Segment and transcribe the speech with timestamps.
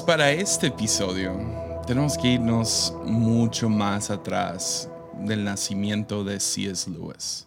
[0.00, 1.36] Para este episodio
[1.86, 4.88] tenemos que irnos mucho más atrás
[5.20, 6.90] del nacimiento de C.S.
[6.90, 7.46] Lewis.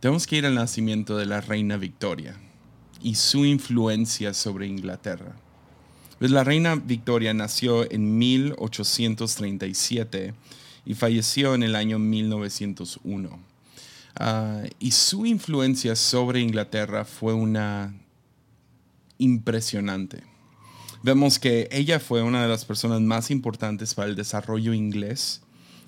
[0.00, 2.40] Tenemos que ir al nacimiento de la reina Victoria
[3.02, 5.36] y su influencia sobre Inglaterra.
[6.18, 10.32] Pues la reina Victoria nació en 1837
[10.86, 13.38] y falleció en el año 1901.
[14.16, 17.94] Ah, y su influencia sobre Inglaterra fue una
[19.18, 20.31] impresionante.
[21.04, 25.42] Vemos que ella fue una de las personas más importantes para el desarrollo inglés.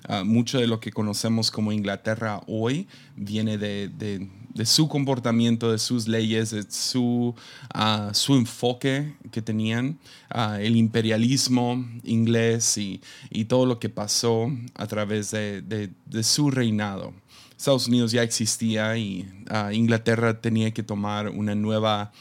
[0.09, 4.29] Ah, mucho de lo que conocemos como Inglaterra hoy viene de,
[4.65, 7.33] su comportamiento, de sus leyes, de su,
[7.73, 9.97] ah, su enfoque que tenían,
[10.29, 15.91] ah, el imperialismo inglés y, y, todo lo que pasó a través de,
[16.23, 17.13] su reinado.
[17.57, 19.25] Estados Unidos ya existía y
[19.71, 22.11] Inglaterra tenía que tomar una nueva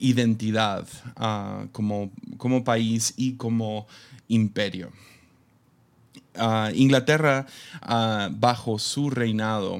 [0.00, 3.86] identidad ah, como, como país y como
[4.28, 4.90] imperio.
[6.34, 7.46] Ah, Inglaterra,
[7.82, 9.78] ah, bajo su reinado,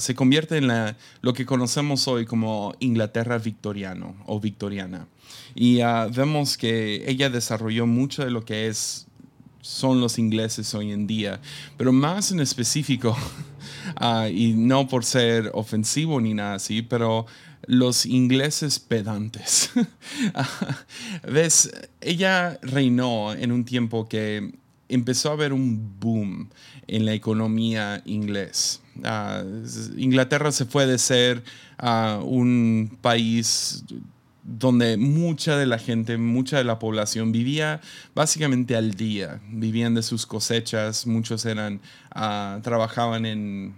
[0.00, 5.06] se convierte en la, lo que conocemos hoy como Inglaterra victoriano o victoriana.
[5.54, 5.80] Y
[6.12, 9.06] vemos que ella desarrolló mucho de lo que es,
[9.60, 11.40] son los ingleses hoy en día,
[11.76, 13.16] pero más en específico,
[14.32, 17.26] y no por ser ofensivo ni nada así, pero
[17.68, 19.70] los ingleses pedantes.
[21.30, 21.70] ¿Ves?
[22.00, 24.54] Ella reinó en un tiempo que
[24.88, 26.48] empezó a haber un boom
[26.86, 28.80] en la economía inglés.
[29.04, 29.44] Ah,
[29.98, 31.44] Inglaterra se fue de ser
[31.76, 33.84] ah, un país
[34.42, 37.82] donde mucha de la gente, mucha de la población vivía
[38.14, 41.82] básicamente al día, vivían de sus cosechas, muchos eran,
[42.12, 43.74] ah, trabajaban en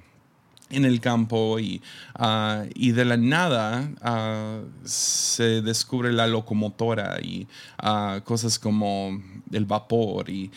[0.71, 1.83] en el campo y,
[2.15, 7.47] ah, y de la nada ah, se descubre la locomotora y
[7.79, 9.21] ah, cosas como
[9.53, 10.51] el vapor y,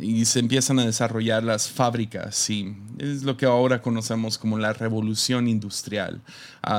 [0.00, 4.74] y, se empiezan a desarrollar las fábricas y es lo que ahora conocemos como la
[4.74, 6.20] revolución industrial,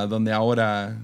[0.08, 0.96] donde ahora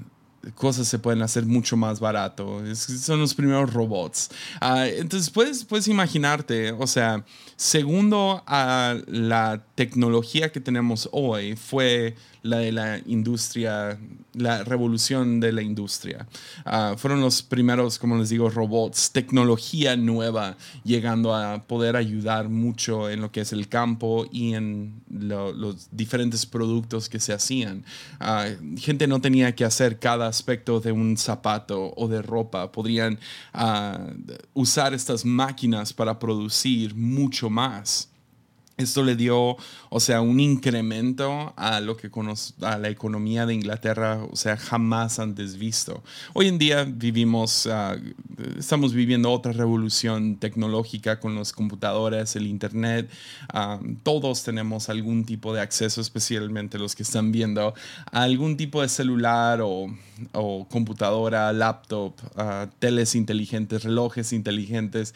[0.54, 2.62] cosas se pueden hacer mucho más barato.
[2.74, 4.30] son los primeros robots.
[4.60, 7.24] Ah, entonces puedes, puedes imaginarte, o sea,
[7.56, 13.98] segundo a la tecnología que tenemos hoy fue la de la industria,
[14.34, 16.26] la revolución de la industria.
[16.64, 23.10] Ah, fueron los primeros, como les digo, robots, tecnología nueva, llegando a poder ayudar mucho
[23.10, 27.84] en lo que es el campo y en los diferentes productos que se hacían.
[28.18, 28.46] Ah,
[28.76, 33.18] gente no tenía que hacer cada aspecto de un zapato o de ropa, podrían
[33.52, 34.00] ah,
[34.54, 38.09] usar estas máquinas para producir mucho más.
[38.80, 39.56] Esto le dio,
[39.90, 42.10] o sea, un incremento a lo que
[42.62, 46.02] a la economía de Inglaterra, o sea, jamás antes visto.
[46.32, 47.96] Hoy en día vivimos, ah,
[48.58, 53.10] estamos viviendo otra revolución tecnológica con los computadores, el internet.
[53.52, 57.74] Ah, todos tenemos algún tipo de acceso, especialmente los que están viendo,
[58.10, 59.88] a algún tipo de celular o,
[60.68, 65.14] computadora, laptop, uh, teles inteligentes, relojes inteligentes.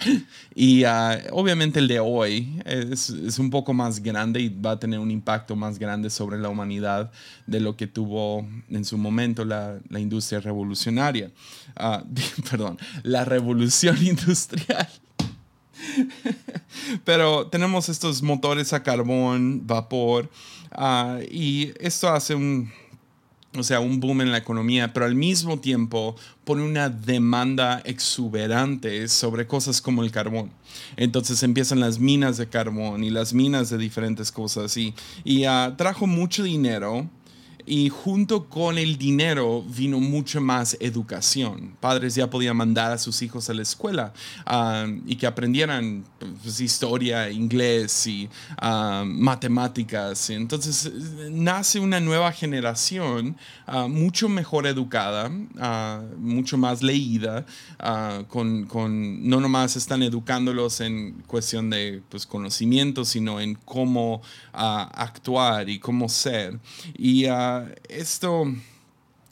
[0.54, 0.84] Y
[1.32, 5.10] obviamente el de hoy es, es un poco más grande y va a tener un
[5.10, 7.10] impacto más grande sobre la humanidad
[7.47, 11.31] de lo que tuvo en su momento la, la industria revolucionaria.
[11.76, 12.04] Ah,
[12.50, 14.88] perdón, la revolución industrial.
[17.04, 20.31] Pero tenemos estos motores a carbón, vapor,
[20.72, 22.72] ah, y esto hace un,
[23.56, 29.09] o sea, un boom en la economía, pero al mismo tiempo pone una demanda exuberante
[29.09, 30.50] sobre cosas como el carbón.
[30.97, 34.94] Entonces empiezan las minas de carbón y las minas de diferentes cosas y,
[35.25, 37.09] y uh, trajo mucho dinero
[37.67, 41.77] y junto con el dinero vino mucho más educación.
[41.81, 44.13] Padres ya podían mandar a sus hijos a la escuela
[44.45, 46.05] ah, y que aprendieran
[46.43, 48.29] pues, historia, inglés y
[48.63, 50.31] uh, matemáticas.
[50.31, 50.93] Entonces
[51.31, 53.37] nace una nueva generación
[53.67, 55.31] ah, mucho mejor educada,
[56.19, 57.47] mucho más leída,
[58.28, 64.22] con, con, no nomás están educándolos en cuestión de pues, conocimiento, sino en cómo
[64.53, 66.59] actuar y cómo ser.
[66.97, 67.27] Y
[67.89, 68.47] esto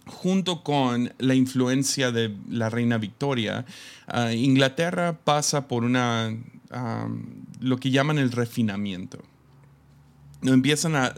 [0.07, 3.65] junto con la influencia de la reina Victoria,
[4.07, 6.37] ah, Inglaterra pasa por una,
[7.61, 9.19] lo que llaman el refinamiento.
[10.43, 11.15] Empiezan a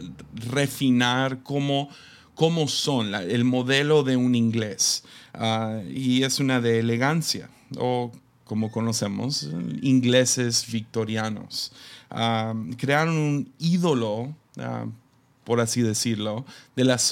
[0.51, 1.89] refinar cómo,
[2.35, 5.03] cómo son, el modelo de un inglés.
[5.33, 8.11] Ah, y es una de elegancia, o
[8.43, 9.49] como conocemos,
[9.81, 11.71] ingleses victorianos.
[12.11, 14.35] Ah, crearon un ídolo
[15.45, 16.45] por así decirlo,
[16.75, 16.95] de la.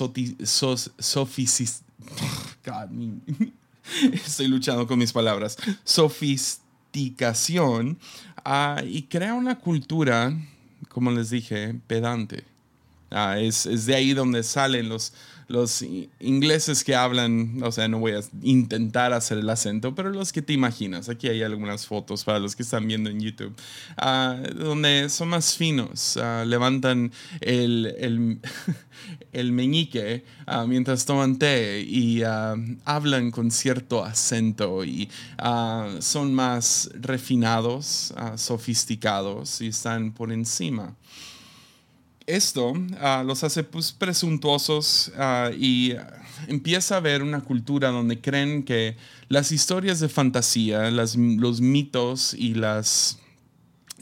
[4.14, 5.58] Estoy luchando con mis palabras.
[5.84, 6.62] Sofis
[6.94, 7.98] sofisticación
[8.86, 10.34] y crea una cultura,
[10.90, 12.44] como les dije, pedante.
[13.38, 15.13] Es, es de ahí donde salen los,
[15.48, 15.83] los
[16.19, 20.42] ingleses que hablan, o sea, no voy a intentar hacer el acento, pero los que
[20.42, 21.10] te imaginas.
[21.10, 23.54] Aquí hay algunas fotos para los que están viendo en YouTube,
[23.98, 27.12] ah, donde son más finos, ah, levantan
[27.42, 28.39] el,
[29.31, 32.24] el, meñique ah, mientras toman té y
[32.86, 35.10] hablan con cierto acento y
[36.00, 40.95] son más refinados, sofisticados y están por encima
[42.28, 45.94] esto ah, los hace pues, presuntuosos ah, y
[46.48, 48.96] empieza a haber una cultura donde creen que
[49.30, 53.20] las historias de fantasía, los mitos y, las,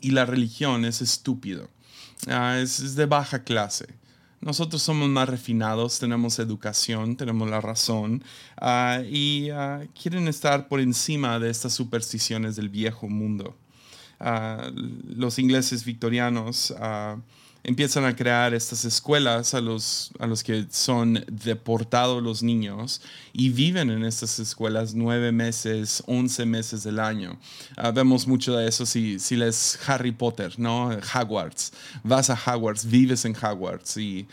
[0.01, 1.69] y la religión es estúpido,
[2.27, 3.87] ah, es, de baja clase.
[4.41, 8.23] Nosotros somos más refinados, tenemos educación, tenemos la razón
[9.07, 9.49] y
[10.01, 13.55] quieren estar por encima de estas supersticiones del viejo mundo.
[15.15, 16.73] los ingleses victorianos
[17.63, 23.01] empiezan a crear estas escuelas a los, a los que son deportados los niños
[23.33, 27.39] y viven en estas escuelas nueve meses, once meses del año.
[27.77, 30.89] Ah, vemos mucho de eso si, si lees Harry Potter, ¿no?
[31.13, 31.73] Hogwarts.
[32.03, 34.27] Vas a Hogwarts, vives en Hogwarts y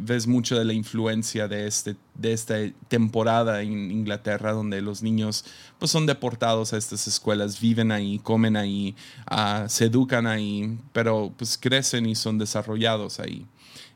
[0.00, 2.56] ves mucho de la influencia de, este, de esta
[2.88, 5.44] temporada en Inglaterra donde los niños
[5.78, 8.94] pues, son deportados a estas escuelas, viven ahí, comen ahí,
[9.26, 13.46] ah, se educan ahí, pero pues crecen y son desarrollados ahí.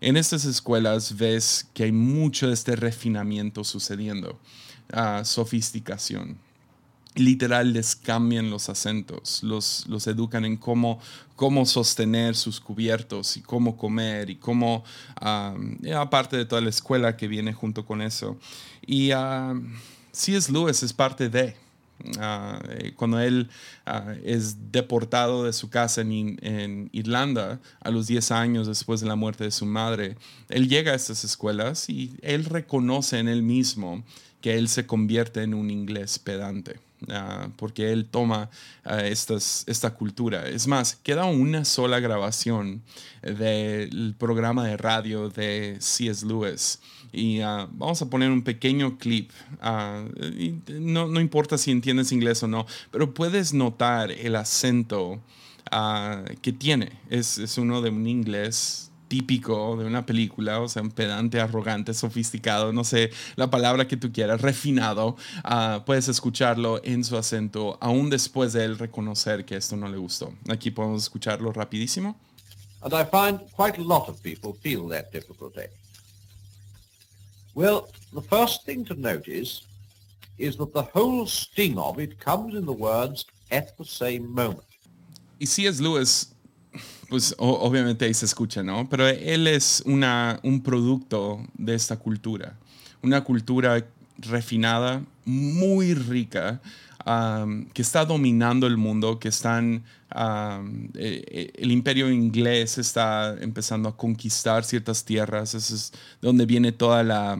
[0.00, 4.38] En estas escuelas ves que hay mucho de este refinamiento sucediendo,
[4.92, 6.38] uh, sofisticación
[7.18, 11.00] literal les cambian los acentos, los, los educan en cómo,
[11.36, 14.84] cómo sostener sus cubiertos y cómo comer y cómo,
[15.20, 18.36] aparte de toda la escuela que viene junto con eso.
[18.86, 19.10] Y
[20.12, 20.52] C.S.
[20.52, 21.56] Lewis es parte de,
[22.18, 23.48] ah, eh, cuando él
[23.86, 29.06] ah, es deportado de su casa en, en, Irlanda a los 10 años después de
[29.06, 30.16] la muerte de su madre,
[30.48, 34.04] él llega a estas escuelas y él reconoce en él mismo
[34.40, 36.80] que él se convierte en un inglés pedante.
[37.10, 38.50] Ah, porque él toma
[38.84, 40.48] ah, esta cultura.
[40.48, 42.82] Es más, queda una sola grabación
[43.22, 46.26] del programa de radio de C.S.
[46.26, 46.80] Lewis.
[47.12, 49.30] Y ah, vamos a poner un pequeño clip.
[49.62, 55.20] no, no, importa si entiendes inglés o no, pero puedes notar el acento
[56.42, 56.92] que tiene.
[57.10, 61.94] Es, es uno de un inglés típico de una película, o sea, un pedante, arrogante,
[61.94, 67.78] sofisticado, no sé, la palabra que tú quieras, refinado, uh, puedes escucharlo en su acento,
[67.80, 70.32] aún después de él reconocer que esto no le gustó.
[70.48, 72.16] Aquí podemos escucharlo rapidísimo.
[72.80, 75.66] And I find quite a lot of people feel that difficulty.
[77.54, 79.62] Well, the first thing to notice
[80.38, 84.62] is that the whole sting of it comes in the words at the same moment.
[85.40, 85.80] Y C.S.
[85.80, 86.34] Lewis
[87.08, 88.88] pues obviamente ahí se escucha, ¿no?
[88.88, 92.56] Pero él es una, un producto de esta cultura,
[93.02, 93.84] una cultura
[94.18, 96.60] refinada, muy rica,
[97.72, 99.84] que está dominando el mundo, que están,
[100.14, 106.72] eh, eh, el imperio inglés está empezando a conquistar ciertas tierras, eso es donde viene
[106.72, 107.38] toda la,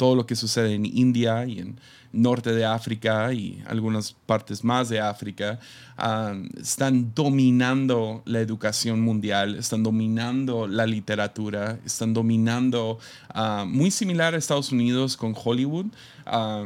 [0.00, 1.78] todo lo que sucede en India y en
[2.10, 5.60] norte de África y algunas partes más de África,
[5.98, 14.34] ah, están dominando la educación mundial, están dominando la literatura, están dominando, ah, muy similar
[14.34, 15.88] a Estados Unidos con Hollywood.
[16.24, 16.64] Ah,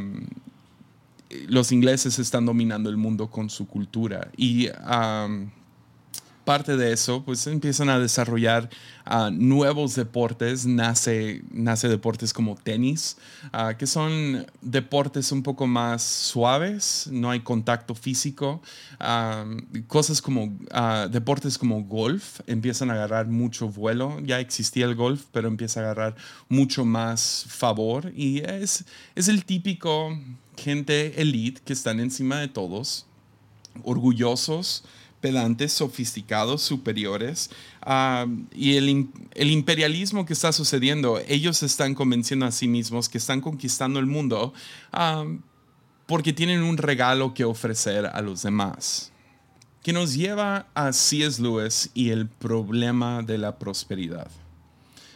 [1.48, 4.68] los ingleses están dominando el mundo con su cultura y
[6.44, 8.68] parte de eso, pues empiezan a desarrollar
[9.04, 10.66] ah, nuevos deportes.
[10.66, 13.16] Nace, nace deportes como tenis,
[13.52, 18.62] ah, que son deportes un poco más suaves, no hay contacto físico.
[19.00, 19.44] Ah,
[19.86, 20.56] cosas como
[21.10, 24.20] deportes como golf empiezan a agarrar mucho vuelo.
[24.20, 26.16] Ya existía el golf, pero empieza a agarrar
[26.48, 28.84] mucho más favor y es,
[29.14, 30.16] es el típico
[30.56, 33.06] gente elite que están encima de todos,
[33.82, 34.84] orgullosos
[35.24, 37.48] pedantes, sofisticados, superiores.
[37.80, 38.90] Ah, y el,
[39.50, 44.52] imperialismo que está sucediendo, ellos están convenciendo a sí mismos que están conquistando el mundo
[44.92, 45.24] ah,
[46.04, 49.12] porque tienen un regalo que ofrecer a los demás.
[49.82, 51.40] Que nos lleva a C.S.
[51.40, 54.30] Lewis y el problema de la prosperidad.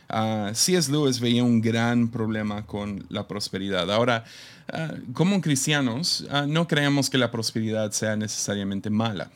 [0.08, 0.90] Uh, C.S.
[0.90, 3.90] Lewis veía un gran problema con la prosperidad.
[3.92, 4.24] Ahora,
[4.72, 9.30] ah, como cristianos, ah, no creemos que la prosperidad sea necesariamente mala.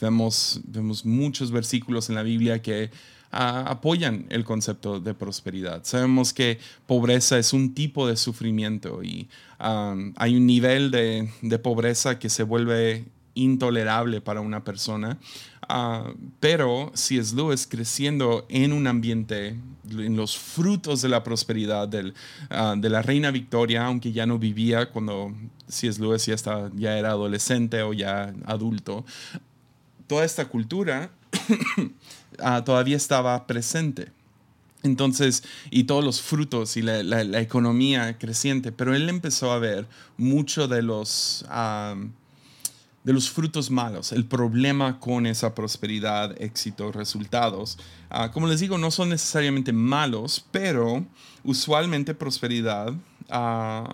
[0.00, 2.90] vemos, vemos muchos versículos en la Biblia que
[3.30, 5.84] apoyan el concepto de prosperidad.
[5.84, 9.28] Sabemos que pobreza es un tipo de sufrimiento y
[9.58, 15.18] hay un nivel de, de pobreza que se vuelve intolerable para una persona.
[15.68, 17.34] Uh, pero C.S.
[17.34, 19.56] Lewis creciendo en un ambiente,
[19.90, 22.14] en los frutos de la prosperidad del,
[22.50, 25.32] uh, de la reina Victoria, aunque ya no vivía cuando
[25.68, 26.00] C.S.
[26.00, 29.04] Lewis ya, estaba, ya era adolescente o ya adulto,
[30.08, 31.10] toda esta cultura
[32.38, 34.10] uh, todavía estaba presente.
[34.82, 39.86] Entonces, y todos los frutos y la, la, economía creciente, pero él empezó a ver
[40.16, 41.44] mucho de los,
[43.04, 47.78] de los frutos malos, el problema con esa prosperidad, éxito, resultados.
[48.10, 51.04] Uh, como les digo, no son necesariamente malos, pero
[51.42, 53.88] usualmente prosperidad, uh,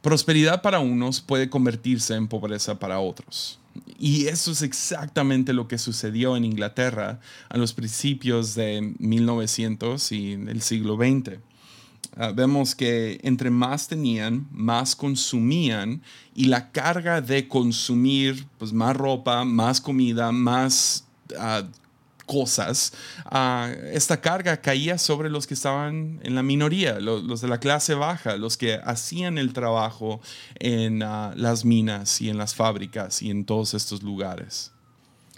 [0.00, 3.58] prosperidad para unos puede convertirse en pobreza para otros.
[3.98, 10.32] Y eso es exactamente lo que sucedió en Inglaterra a los principios de 1900 y
[10.32, 11.40] el siglo XX.
[12.16, 16.00] Uh, vemos que entre más tenían, más consumían
[16.34, 21.66] y la carga de consumir pues, más ropa, más comida, más uh,
[22.24, 22.92] cosas,
[23.30, 27.94] uh, esta carga caía sobre los que estaban en la minoría, los, de la clase
[27.94, 30.20] baja, los que hacían el trabajo
[30.54, 34.72] en las minas y en las fábricas y en todos estos lugares.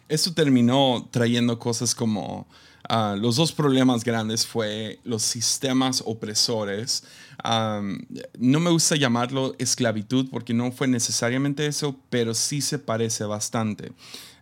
[0.09, 2.47] Esto terminó trayendo cosas como
[2.90, 7.04] Uh, los dos problemas grandes fue los sistemas opresores.
[7.45, 13.92] No me gusta llamarlo esclavitud porque no fue necesariamente eso, pero sí se parece bastante.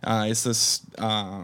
[0.01, 1.43] Uh, estas, uh,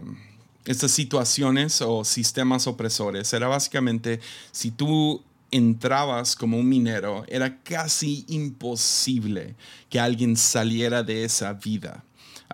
[0.64, 4.20] estas situaciones o sistemas opresores era básicamente
[4.50, 9.54] si tú entrabas como un minero, era casi imposible
[9.88, 12.02] que alguien saliera de esa vida.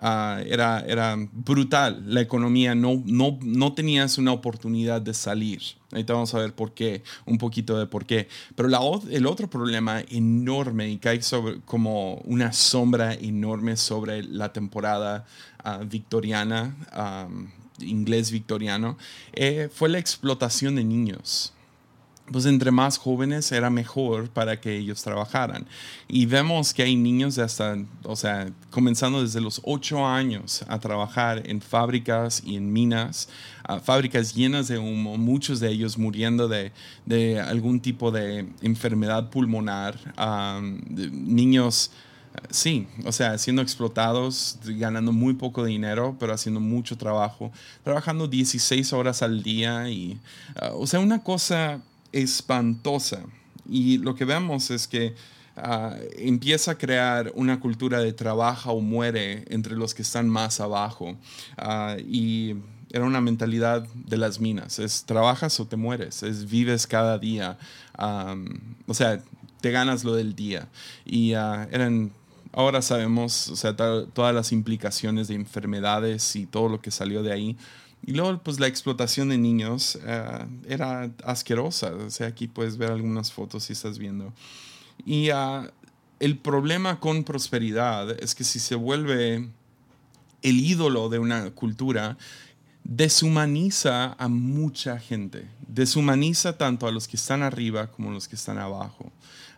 [0.01, 2.03] Uh, era, era brutal.
[2.07, 5.61] La economía no, no, no tenías una oportunidad de salir.
[5.91, 8.27] Ahorita vamos a ver por qué, un poquito de por qué.
[8.55, 8.67] Pero
[9.09, 15.25] el otro problema enorme y cae sobre, como una sombra enorme sobre la temporada
[15.63, 17.47] uh, victoriana, um,
[17.79, 18.97] inglés victoriano,
[19.33, 21.53] eh, fue la explotación de niños
[22.31, 25.65] pues entre más jóvenes era mejor para que ellos trabajaran.
[26.07, 30.79] Y vemos que hay niños de hasta, o sea, comenzando desde los 8 años a
[30.79, 33.29] trabajar en fábricas y en minas,
[33.69, 36.71] uh, fábricas llenas de humo, muchos de ellos muriendo de,
[37.05, 40.79] de algún tipo de enfermedad pulmonar, um,
[41.11, 41.91] niños...
[42.49, 47.51] Sí, o sea, siendo explotados, ganando muy poco dinero, pero haciendo mucho trabajo,
[47.83, 50.17] trabajando 16 horas al día y,
[50.61, 53.23] uh, o sea, una cosa espantosa.
[53.69, 55.15] Y lo que vemos es que
[55.57, 60.59] uh, empieza a crear una cultura de trabaja o muere entre los que están más
[60.59, 61.17] abajo.
[61.57, 62.55] Uh, y
[62.91, 67.57] era una mentalidad de las minas, es trabajas o te mueres, es vives cada día.
[68.85, 69.21] O sea,
[69.61, 70.67] te ganas lo del día.
[71.05, 72.11] Y uh, eran
[72.53, 77.31] ahora sabemos o sea, todas las implicaciones de enfermedades y todo lo que salió de
[77.31, 77.57] ahí.
[78.03, 81.93] Y luego, pues la explotación de niños uh, era asquerosa.
[81.93, 84.33] O sea, aquí puedes ver algunas fotos si estás viendo.
[85.05, 85.69] Y uh,
[86.19, 89.49] el problema con prosperidad es que si se vuelve
[90.41, 92.17] el ídolo de una cultura,
[92.83, 95.47] deshumaniza a mucha gente.
[95.67, 99.11] Deshumaniza tanto a los que están arriba como a los que están abajo.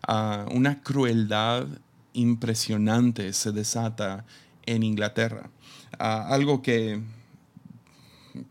[0.05, 1.65] Uh, una crueldad
[2.12, 4.25] impresionante se desata
[4.65, 5.50] en Inglaterra.
[5.97, 7.01] algo que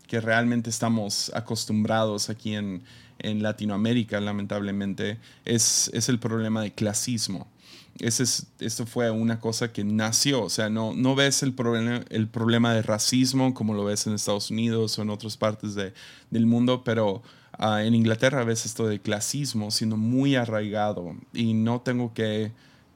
[0.07, 2.83] que realmente estamos acostumbrados aquí en,
[3.19, 7.47] en Latinoamérica, lamentablemente, es, es, el problema de clasismo.
[7.99, 12.03] Ese es, esto fue una cosa que nació, o sea, no, no ves el, problema,
[12.09, 15.93] el problema de racismo como lo ves en Estados Unidos o en otras partes de,
[16.31, 17.21] del mundo, pero
[17.59, 22.51] uh, en Inglaterra ves esto de clasismo siendo muy arraigado y no tengo que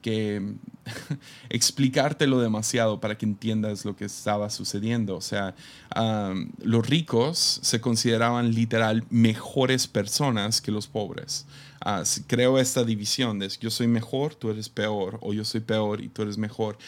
[0.08, 0.42] que
[1.50, 5.16] explicártelo demasiado para que entiendas lo que estaba sucediendo.
[5.16, 5.54] O sea,
[6.62, 11.46] los ricos se consideraban literal mejores personas que los pobres.
[11.84, 16.00] Uh, creo esta división de yo soy mejor, tú eres peor, o yo soy peor
[16.00, 16.78] y tú eres mejor.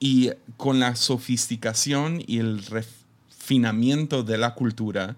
[0.00, 2.64] Y con la sofisticación y el
[3.52, 5.14] refinamiento de la cultura,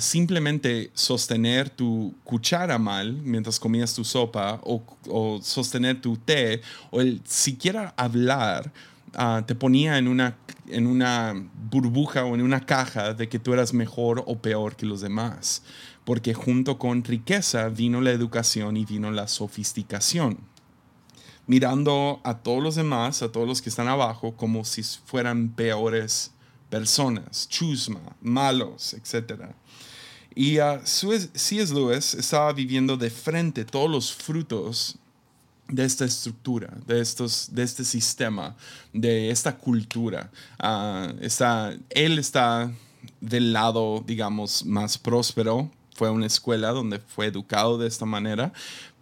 [0.00, 6.60] simplemente sostener tu cuchara mal mientras comías tu sopa o, o sostener tu té
[6.90, 8.72] o el siquiera hablar
[9.16, 10.36] uh, te ponía en una,
[10.66, 11.34] en una
[11.70, 15.62] burbuja o en una caja de que tú eras mejor o peor que los demás.
[16.04, 20.38] Porque junto con riqueza vino la educación y vino la sofisticación
[21.46, 26.32] mirando a todos los demás, a todos los que están abajo, como si fueran peores
[26.70, 29.42] personas, chusma, malos, etc.
[30.34, 31.74] Y uh, C.S.
[31.74, 34.96] Lewis estaba viviendo de frente todos los frutos
[35.68, 38.56] de esta estructura, de, estos, de este sistema,
[38.92, 40.30] de esta cultura.
[40.58, 42.72] Ah, está, él está
[43.20, 45.70] del lado, digamos, más próspero.
[45.94, 48.52] Fue una escuela donde fue educado de esta manera,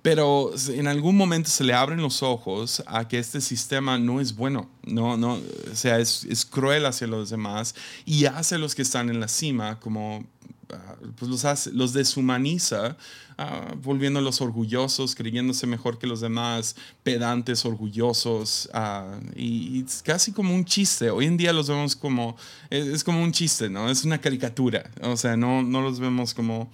[0.03, 4.35] pero en algún momento se le abren los ojos a que este sistema no es
[4.35, 7.75] bueno, no, no, o sea, es, es cruel hacia los demás
[8.05, 10.25] y hace a los que están en la cima como
[10.71, 12.97] Ah, pues los, hace, los deshumaniza,
[13.39, 20.55] uh, volviéndolos orgullosos, creyéndose mejor que los demás, pedantes, orgullosos, uh, y, es casi como
[20.55, 21.11] un chiste.
[21.11, 22.37] Hoy en día los vemos como,
[22.69, 23.89] es, como un chiste, ¿no?
[23.91, 26.71] Es una caricatura, o sea, no, no los vemos como,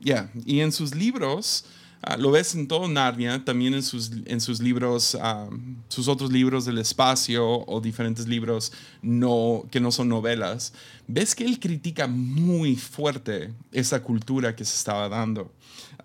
[0.00, 1.64] ya, y en sus libros,
[2.00, 5.48] Ah, lo ves en todo Narnia, también en sus, en sus libros, ah,
[5.88, 10.72] sus otros libros del espacio o diferentes libros no, que no son novelas.
[11.08, 15.52] Ves que él critica muy fuerte esa cultura que se estaba dando,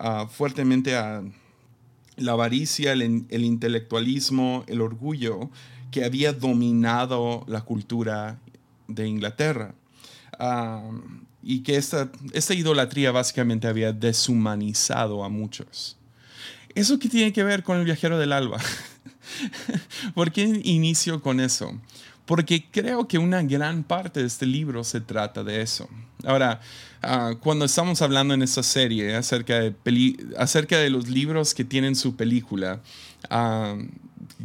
[0.00, 1.22] uh, fuertemente a
[2.16, 5.50] la avaricia, el, el, intelectualismo, el orgullo
[5.92, 8.40] que había dominado la cultura
[8.88, 9.74] de Inglaterra
[11.44, 15.96] y que esta, esta idolatría básicamente había deshumanizado a muchos.
[16.74, 18.58] ¿Eso qué tiene que ver con el viajero del alba?
[20.14, 21.78] ¿Por qué inicio con eso?
[22.26, 25.88] Porque creo que una gran parte de este libro se trata de eso.
[26.24, 26.60] Ahora,
[27.02, 29.74] ah, cuando estamos hablando en esta serie acerca de,
[30.38, 32.80] acerca de los libros que tienen su película,
[33.28, 33.76] ah,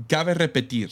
[0.08, 0.90] cabe repetir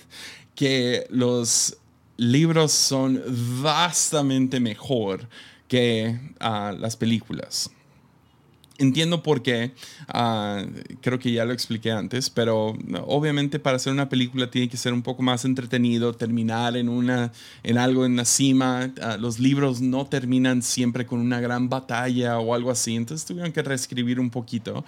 [0.54, 1.76] que los
[2.18, 3.22] libros son
[3.62, 5.26] vastamente mejor
[5.68, 7.70] que ah, las películas.
[8.80, 9.72] Entiendo por qué,
[10.06, 10.64] ah,
[11.00, 14.92] creo que ya lo expliqué antes, pero obviamente para hacer una película tiene que ser
[14.92, 17.32] un poco más entretenido, terminar en, una,
[17.64, 18.92] en algo en la cima.
[19.02, 23.52] Ah, los libros no terminan siempre con una gran batalla o algo así, entonces tuvieron
[23.52, 24.84] que reescribir un poquito.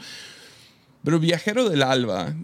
[1.02, 2.34] Pero Viajero del Alba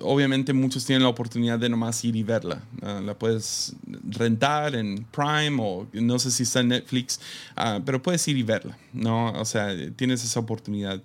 [0.00, 2.62] obviamente muchos tienen la oportunidad de nomás ir y verla.
[2.82, 7.20] La puedes rentar en Prime o no sé si está en Netflix,
[7.56, 9.32] ah, pero puedes ir y verla, ¿no?
[9.32, 11.02] O sea, tienes esa oportunidad.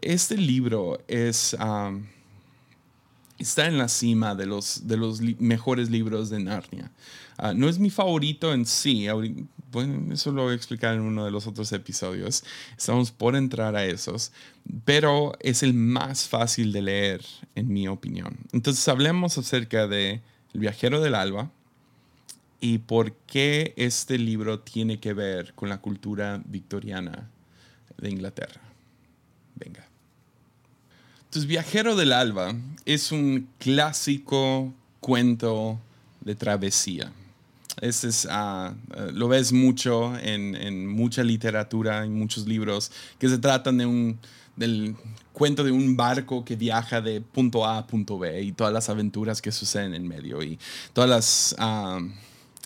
[0.00, 1.56] Este libro es...
[3.38, 6.90] está en la cima de los, de los mejores libros de Narnia.
[7.36, 9.06] Ah, no es mi favorito en sí,
[9.70, 12.44] bueno, eso lo voy a explicar en uno de los otros episodios.
[12.76, 14.32] Estamos por entrar a esos,
[14.84, 18.38] pero es el más fácil de leer, en mi opinión.
[18.52, 20.20] Entonces, hablemos acerca de
[20.54, 21.50] El viajero del alba
[22.60, 27.30] y por qué este libro tiene que ver con la cultura victoriana
[27.98, 28.60] de Inglaterra.
[29.54, 29.86] Venga.
[31.24, 32.54] Entonces, Viajero del Alba
[32.84, 35.78] es un clásico cuento
[36.20, 37.12] de travesía.
[37.80, 38.74] Este es, uh,
[39.12, 44.18] lo ves mucho en, en, mucha literatura, en muchos libros, que se tratan de un,
[44.56, 44.96] del
[45.32, 48.88] cuento de un barco que viaja de punto A a punto B y todas las
[48.88, 50.58] aventuras que suceden en medio y
[50.92, 51.56] todas las...
[51.58, 52.08] Uh,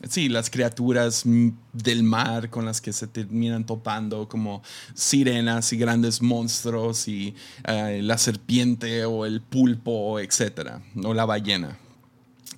[0.08, 1.24] sí, las criaturas
[1.72, 4.62] del mar con las que se terminan topando, como
[4.94, 7.34] sirenas y grandes monstruos y
[7.68, 11.78] uh, la serpiente o el pulpo, etcétera, o la ballena.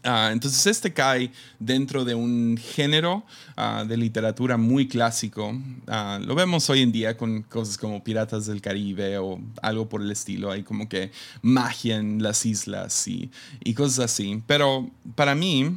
[0.07, 3.25] Ah, entonces este cae dentro de un género
[3.57, 5.59] ah, de literatura muy clásico.
[5.87, 10.03] Ah, lo vemos hoy en día con cosas como Piratas del Caribe o algo por
[10.03, 10.51] el estilo.
[10.51, 13.31] Hay como que magia en las islas y,
[13.64, 14.43] y cosas así.
[14.47, 15.75] Pero para mí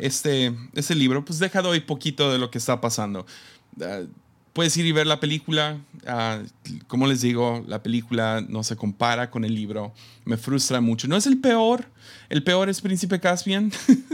[0.00, 3.24] este, este libro pues deja de hoy poquito de lo que está pasando
[4.52, 5.78] puedes ir y ver la película.
[6.86, 9.92] como les digo, la película no se compara con el libro.
[10.24, 11.08] Me frustra mucho.
[11.08, 11.86] No es el peor,
[12.28, 13.72] el peor es Príncipe Caspian.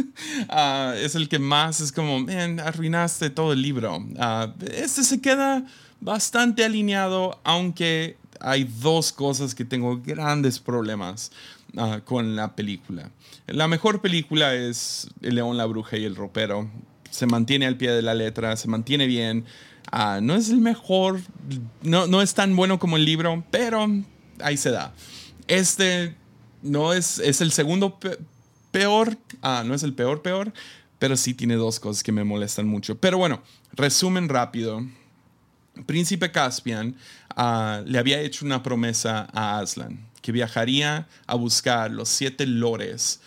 [0.48, 3.98] Ah, es el que más es como, man, arruinaste todo el libro.
[3.98, 5.64] Uh, este se queda
[6.01, 11.31] bastante alineado, aunque hay dos cosas que tengo grandes problemas
[12.05, 13.11] con la película.
[13.46, 16.68] La mejor película es El León, la Bruja y el Ropero.
[17.11, 19.44] Se mantiene al pie de la letra, se mantiene bien.
[20.22, 21.20] No es el mejor,
[21.83, 23.87] no, no es tan bueno como el libro, pero
[24.40, 24.92] ahí se da.
[25.46, 26.14] Este
[26.62, 27.98] no es, es el segundo
[28.70, 30.53] peor, ah, no es el peor peor,
[30.98, 32.98] pero sí tiene dos cosas que me molestan mucho.
[32.98, 34.85] Pero bueno, resumen rápido.
[35.87, 36.96] Príncipe Caspian
[37.37, 43.23] ah, le había hecho una promesa a Aslan, que viajaría a buscar los siete lores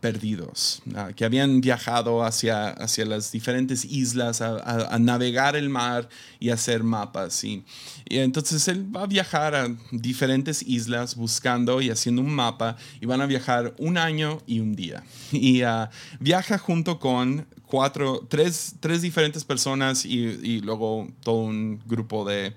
[0.00, 0.82] perdidos,
[1.14, 6.08] que habían viajado hacia, hacia las diferentes islas a, navegar el mar
[6.40, 7.44] y hacer mapas.
[7.44, 7.64] Y,
[8.06, 13.20] entonces él va a viajar a diferentes islas buscando y haciendo un mapa y van
[13.20, 15.04] a viajar un año y un día.
[15.30, 22.24] Y ah, viaja junto con cuatro, tres, tres diferentes personas y, luego todo un grupo
[22.24, 22.56] de,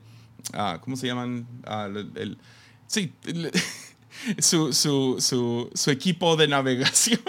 [0.81, 1.45] ¿cómo se llaman?
[1.67, 2.39] Uh, el,
[2.87, 3.13] sí.
[4.39, 7.19] su, su, su, su equipo de navegación.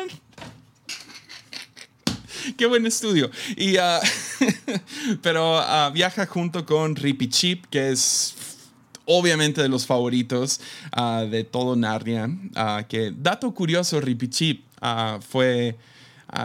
[2.57, 3.31] Qué buen estudio.
[3.57, 4.01] Y, ah,
[5.23, 8.35] pero ah, viaja junto con Rippy Chip, que es
[9.07, 10.61] obviamente de los favoritos
[10.93, 12.29] ah, de todo Narnia.
[12.89, 14.65] que dato curioso, Rippy Chip
[15.29, 15.77] fue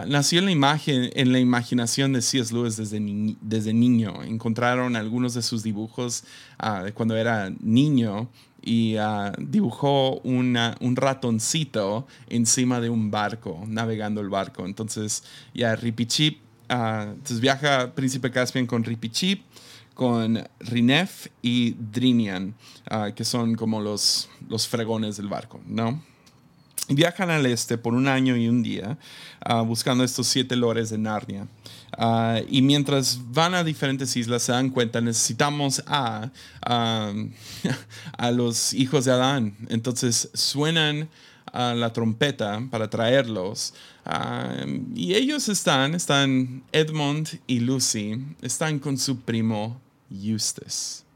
[0.06, 2.54] nació en la imagen, en la imaginación de C.S.
[2.54, 3.00] Lewis desde,
[3.40, 4.22] desde niño.
[4.22, 6.24] Encontraron algunos de sus dibujos
[6.84, 8.28] de cuando era niño
[8.62, 14.66] y ah, dibujó un ratoncito encima de un barco, navegando el barco.
[14.66, 15.24] Entonces,
[15.54, 16.38] ya Rippy Chip,
[16.70, 19.42] uh, entonces viaja Príncipe Caspian con Rippy Chip,
[19.94, 22.54] con Rinef y Drinian,
[22.88, 26.02] ah, que son como los, los fregones del barco, ¿no?
[26.92, 28.98] Viajan al este por un año y un día
[29.64, 31.46] buscando estos siete lores de Narnia.
[31.96, 36.30] Ah, y mientras van a diferentes islas se dan cuenta, necesitamos a,
[36.62, 37.12] a,
[38.32, 39.56] los hijos de Adán.
[39.68, 41.08] Entonces suenan
[41.52, 43.74] a la trompeta para traerlos.
[44.04, 51.09] Ah, y ellos están, están Edmund y Lucy, están con su primo Eustace.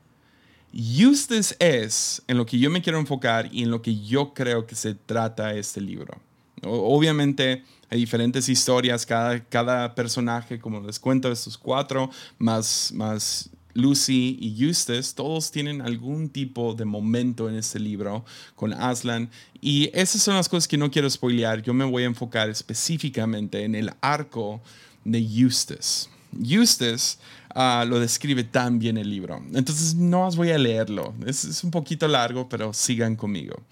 [0.77, 4.67] Eustace es en lo que yo me quiero enfocar y en lo que yo creo
[4.67, 6.21] que se trata este libro.
[6.63, 14.37] Obviamente hay diferentes historias, cada, cada personaje, como les cuento, estos cuatro, más, más Lucy
[14.41, 18.25] y Eustace, todos tienen algún tipo de momento en este libro
[18.57, 19.31] con Aslan.
[19.61, 21.63] Y esas son las cosas que no quiero spoilear.
[21.63, 24.61] Yo me voy a enfocar específicamente en el arco
[25.05, 26.09] de Eustace.
[26.43, 27.19] Eustace
[27.57, 29.41] Ah, lo describe tan bien el libro.
[29.55, 31.15] Entonces no os voy a leerlo.
[31.25, 33.63] Es, un poquito largo, pero sigan conmigo.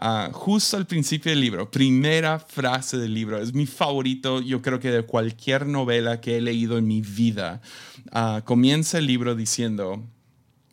[0.00, 4.80] Ah, justo al principio del libro, primera frase del libro, es mi favorito, yo creo
[4.80, 7.60] que de cualquier novela que he leído en mi vida.
[8.10, 10.02] Ah, comienza el libro diciendo,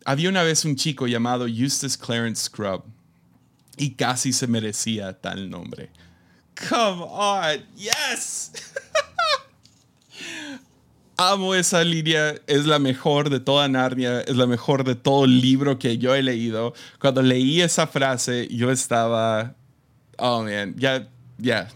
[0.06, 2.86] había una vez un chico llamado Eustace Clarence Scrub
[3.76, 5.89] y casi se merecía tal nombre.
[6.69, 8.52] Come on, yes.
[11.31, 15.79] amo esa línea, es la mejor de toda Narnia, es la mejor de todo libro
[15.79, 16.73] que yo he leído.
[16.99, 19.55] Cuando leí esa frase, yo estaba,
[20.17, 21.07] oh man, ya,
[21.38, 21.69] ya,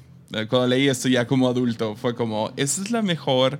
[0.49, 3.59] cuando leí esto ya como adulto, fue como, esa es la mejor,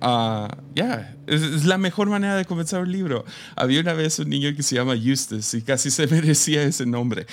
[0.00, 3.24] uh, ya, es, la mejor manera de comenzar un libro.
[3.56, 7.26] Había una vez un niño que se llama Eustace y casi se merecía ese nombre.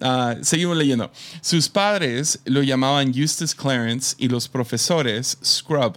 [0.00, 1.10] uh, seguimos leyendo.
[1.40, 5.96] Sus padres lo llamaban Eustace Clarence y los profesores Scrub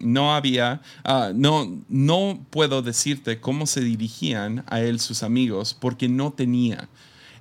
[0.00, 6.08] no había, ah, no, no puedo decirte cómo se dirigían a él sus amigos porque
[6.08, 6.88] no tenía.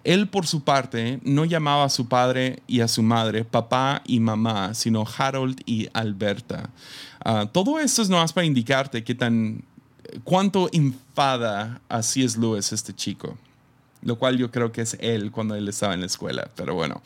[0.04, 4.20] Él, por su parte, no llamaba a su padre y a su madre papá y
[4.20, 6.70] mamá, sino Harold y Alberta.
[7.24, 9.64] Ah, todo esto es más para indicarte qué tan,
[10.24, 12.40] cuánto enfada a C.S.
[12.40, 13.38] Lewis este chico
[14.02, 17.02] lo cual yo creo que es él cuando él estaba en la escuela, pero bueno.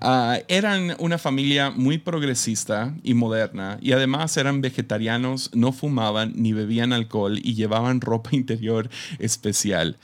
[0.00, 6.52] Ah, eran una familia muy progresista y moderna y además eran vegetarianos, no fumaban ni
[6.52, 9.98] bebían alcohol y llevaban ropa interior especial.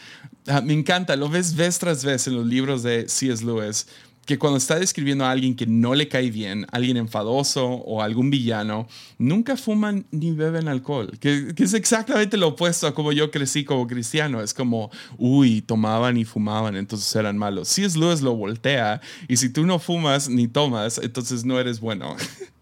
[0.47, 3.45] Ah, me encanta, lo ves vez tras vez en los libros de C.S.
[3.45, 3.87] Lewis
[4.27, 8.31] que cuando está describiendo a alguien que no le cae bien, alguien enfadoso o algún
[8.31, 8.87] villano,
[9.19, 13.87] nunca fuman ni beben alcohol, que, es exactamente lo opuesto a como yo crecí como
[13.87, 14.43] cristiano.
[14.43, 17.69] Es como, uy, tomaban y fumaban, entonces eran malos.
[17.69, 21.81] Si es Lewis lo voltea y si tú no fumas ni tomas, entonces no eres
[21.81, 22.17] bueno.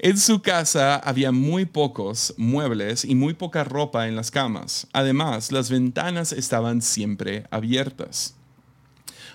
[0.00, 4.86] En su casa había muy pocos muebles y muy poca ropa en las camas.
[4.92, 8.35] Además, las ventanas estaban siempre abiertas.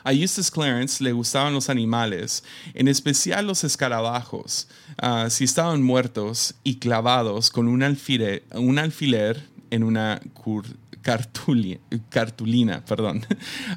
[0.03, 6.55] A Eustace Clarence le gustaban los animales, en especial los escarabajos, ah, si estaban muertos
[6.63, 10.21] y clavados con un un alfiler en una
[11.01, 12.83] cartulina.
[12.85, 13.25] Perdón.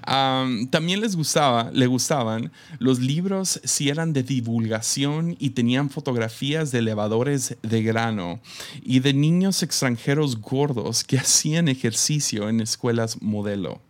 [0.70, 6.80] también les gustaba, le gustaban los libros si eran de divulgación y tenían fotografías de
[6.80, 8.40] elevadores de grano
[8.82, 13.80] y de niños extranjeros gordos que hacían ejercicio en escuelas modelo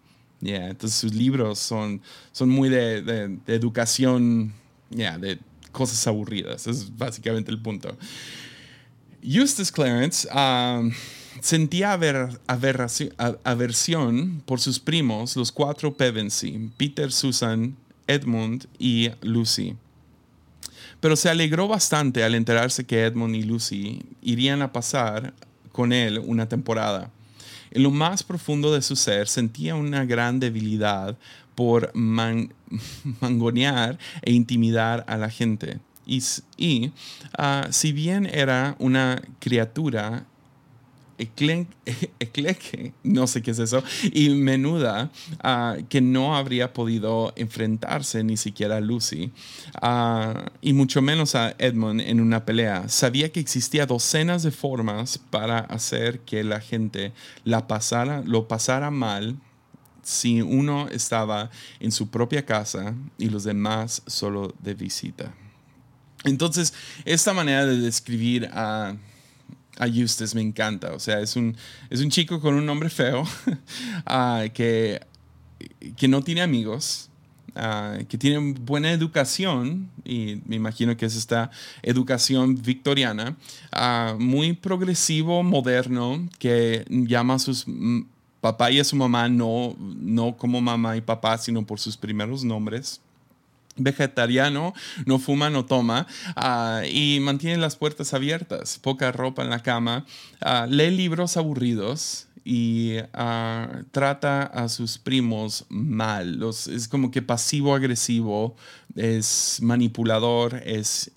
[0.53, 2.01] entonces sus libros son,
[2.33, 4.53] son muy de, educación,
[4.91, 5.39] de
[5.73, 6.67] cosas aburridas.
[6.67, 7.97] Es básicamente el punto.
[9.23, 10.93] Eustace Clarence um,
[11.41, 11.99] sentía
[13.45, 17.75] aversión por sus primos, los cuatro Pevensey, Peter, Susan,
[18.07, 19.77] Edmund y Lucy.
[21.01, 25.35] Pero se alegró bastante al enterarse que Edmund y Lucy irían a pasar
[25.73, 27.11] con él una temporada.
[27.75, 31.17] En lo más profundo de su ser sentía una gran debilidad
[31.55, 31.93] por
[33.21, 35.81] mangonear e intimidar a la gente.
[36.07, 36.93] Y,
[37.39, 40.25] ah, si bien era una criatura
[41.19, 45.11] Ecleque, no sé qué es eso, y Menuda,
[45.43, 49.33] ah, que no habría podido enfrentarse ni siquiera a Lucy,
[49.81, 52.89] ah, y mucho menos a Edmund en una pelea.
[52.89, 57.13] Sabía que existía docenas de formas para hacer que la gente
[57.45, 59.37] la pasara, lo pasara mal
[60.03, 61.51] si uno estaba
[61.81, 65.35] en su propia casa y los demás solo de visita.
[66.25, 66.73] Entonces,
[67.05, 68.97] esta manera de describir a,
[69.79, 70.93] a Eustace me encanta.
[70.95, 71.57] O sea, es un,
[71.91, 73.25] es un chico con un nombre feo
[74.07, 75.01] ah, que,
[75.97, 77.11] que no tiene amigos,
[77.55, 81.51] ah, que tiene buena educación, y me imagino que es esta
[81.83, 83.37] educación victoriana,
[83.73, 87.67] ah, muy progresivo, moderno, que llama a sus
[88.41, 92.45] papá y a su mamá no, no como mamá y papá, sino por sus primeros
[92.45, 93.01] nombres
[93.77, 94.75] vegetariano,
[95.07, 96.07] no fuma, no toma
[96.37, 100.07] ah, y mantiene las puertas abiertas, poca ropa en la cama,
[100.43, 106.41] uh, lee libros aburridos y ah, trata a sus primos mal.
[106.43, 108.55] es como que pasivo-agresivo,
[108.95, 111.11] es manipulador es,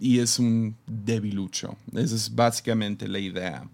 [0.00, 1.76] y es un debilucho.
[1.92, 3.68] Esa es básicamente la idea.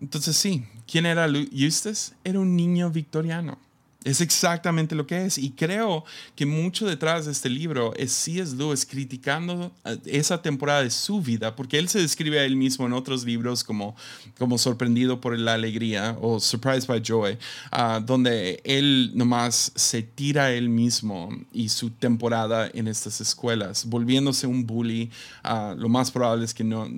[0.00, 2.14] entonces sí, ¿quién era Eustace?
[2.22, 3.58] Era un niño victoriano
[4.04, 5.38] es exactamente lo que es.
[5.38, 8.56] Y creo que mucho detrás de este libro es C.S.
[8.56, 12.86] Lewis criticando eh, esa temporada de su vida, porque él se describe a él mismo
[12.86, 13.94] en otros libros como,
[14.38, 17.38] como sorprendido por la alegría o surprised by joy,
[17.70, 23.84] ah, donde él nomás se tira a él mismo y su temporada en estas escuelas,
[23.86, 25.10] volviéndose un bully.
[25.42, 26.88] Ah, lo más probable es que no,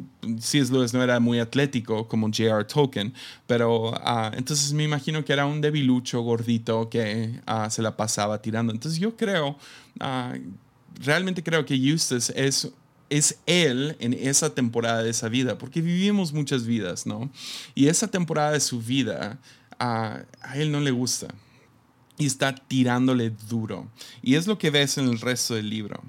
[0.40, 0.72] C.S.
[0.72, 2.64] Lewis no era muy atlético como J.R.
[2.64, 3.12] Tolkien,
[3.46, 8.40] pero ah, entonces me imagino que era un debilucho gordito que ah, se la pasaba
[8.40, 8.72] tirando.
[8.72, 9.58] Entonces yo creo,
[9.98, 10.34] ah,
[11.00, 12.70] realmente creo que Eustace es,
[13.10, 17.32] es él en esa temporada de esa vida, porque vivimos muchas vidas, ¿no?
[17.74, 19.40] Y esa temporada de su vida
[19.80, 20.22] a
[20.54, 21.26] él no le gusta
[22.16, 23.90] y está tirándole duro.
[24.22, 26.00] Y es lo que ves en el resto del libro.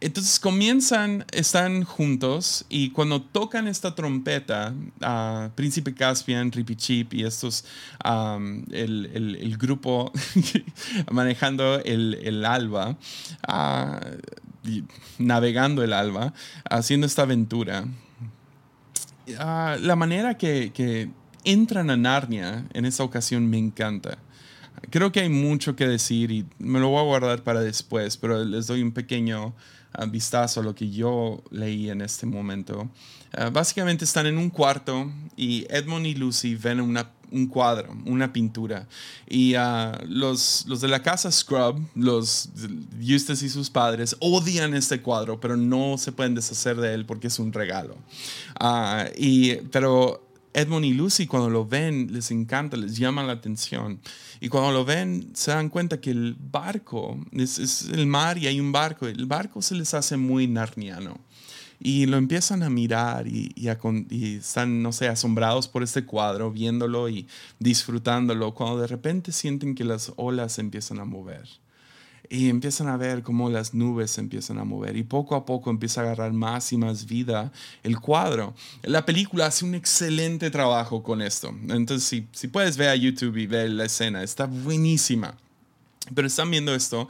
[0.00, 4.74] Entonces comienzan, están juntos y cuando tocan esta trompeta,
[5.54, 7.64] Príncipe Caspian, Rippy Chip y estos,
[8.04, 10.12] el, el, grupo
[11.10, 12.98] manejando el, el alba,
[13.48, 14.70] uh,
[15.18, 16.34] navegando el alba,
[16.68, 17.84] haciendo esta aventura,
[19.28, 21.08] uh, la manera que, que
[21.44, 24.18] entran a Narnia en esta ocasión me encanta.
[24.90, 28.44] Creo que hay mucho que decir y me lo voy a guardar para después, pero
[28.44, 29.54] les doy un pequeño
[30.08, 32.90] vistazo a lo que yo leí en este momento.
[33.32, 38.32] Ah, básicamente están en un cuarto y Edmond y Lucy ven una, un cuadro, una
[38.32, 38.86] pintura.
[39.28, 42.48] Y ah, los, los de la casa Scrub, los
[43.00, 47.28] Eustace y sus padres, odian este cuadro, pero no se pueden deshacer de él porque
[47.28, 47.96] es un regalo.
[48.58, 50.25] Ah, y, pero
[50.56, 54.00] Edmond y Lucy cuando lo ven les encanta, les llama la atención.
[54.40, 58.58] Y cuando lo ven se dan cuenta que el barco es, el mar y hay
[58.58, 59.06] un barco.
[59.06, 61.20] El barco se les hace muy narniano.
[61.78, 67.10] Y lo empiezan a mirar y, y, están, no sé, asombrados por este cuadro, viéndolo
[67.10, 71.46] y disfrutándolo, cuando de repente sienten que las olas empiezan a mover
[72.30, 75.70] y empiezan a ver cómo las nubes se empiezan a mover y poco a poco
[75.70, 78.54] empieza a agarrar más y más vida el cuadro.
[78.82, 81.54] La película hace un excelente trabajo con esto.
[81.68, 85.36] Entonces, si, si puedes ver a YouTube y ver la escena, está buenísima.
[86.14, 87.08] Pero están viendo esto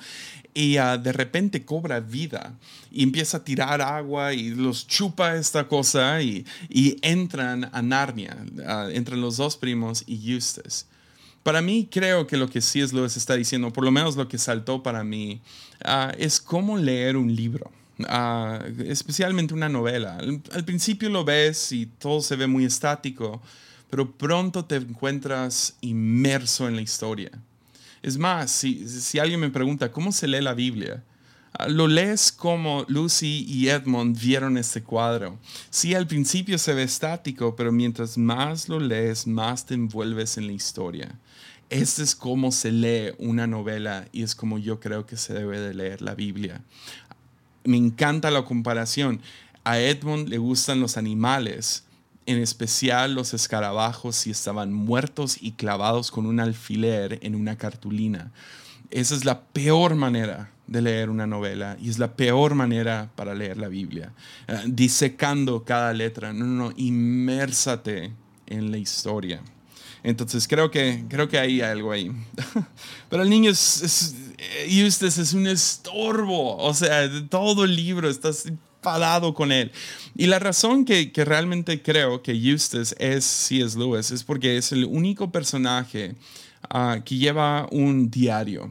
[0.57, 2.55] y ah, de repente cobra vida
[2.91, 8.39] y empieza a tirar agua y los chupa esta cosa y, y entran a Narnia,
[8.57, 10.87] uh, entran los dos primos y Eustace.
[11.47, 14.17] Para mí creo que lo que sí es que se está diciendo, por lo menos
[14.17, 15.41] lo que saltó para mí,
[15.85, 17.71] ah, es cómo leer un libro.
[18.09, 20.19] Ah, especialmente una novela.
[20.19, 23.41] Al, principio lo ves y todo se ve muy estático,
[23.89, 27.31] pero pronto te encuentras inmerso en la historia.
[28.03, 31.05] Es más, si, alguien me pregunta cómo se lee la Biblia,
[31.69, 35.39] lo lees como Lucy y Edmond vieron este cuadro.
[35.71, 40.47] Sí, al principio se ve estático, pero mientras más lo lees, más te envuelves en
[40.47, 41.19] la historia.
[41.69, 45.59] Este es como se lee una novela y es como yo creo que se debe
[45.59, 46.63] de leer la Biblia.
[47.65, 49.21] Me encanta la comparación.
[49.65, 51.85] A Edmund le gustan los animales,
[52.27, 58.31] en especial los escarabajos si estaban muertos y clavados con un alfiler en una cartulina.
[58.91, 63.35] Esa es la peor manera de leer una novela y es la peor manera para
[63.35, 64.13] leer la Biblia.
[64.49, 66.33] Eh, disecando cada letra.
[66.33, 68.13] No, no, no, inmérsate
[68.47, 69.41] en la historia.
[70.03, 72.13] Entonces creo que, creo que hay algo ahí.
[73.09, 74.15] Pero el niño es, es,
[74.69, 76.57] Eustace es un estorbo.
[76.59, 79.73] O sea, todo el libro está enfadado con él.
[80.15, 83.79] Y la razón que, que realmente creo que Eustace es C.S.
[83.79, 86.15] Lewis es porque es el único personaje
[86.71, 88.71] ah, que lleva un diario.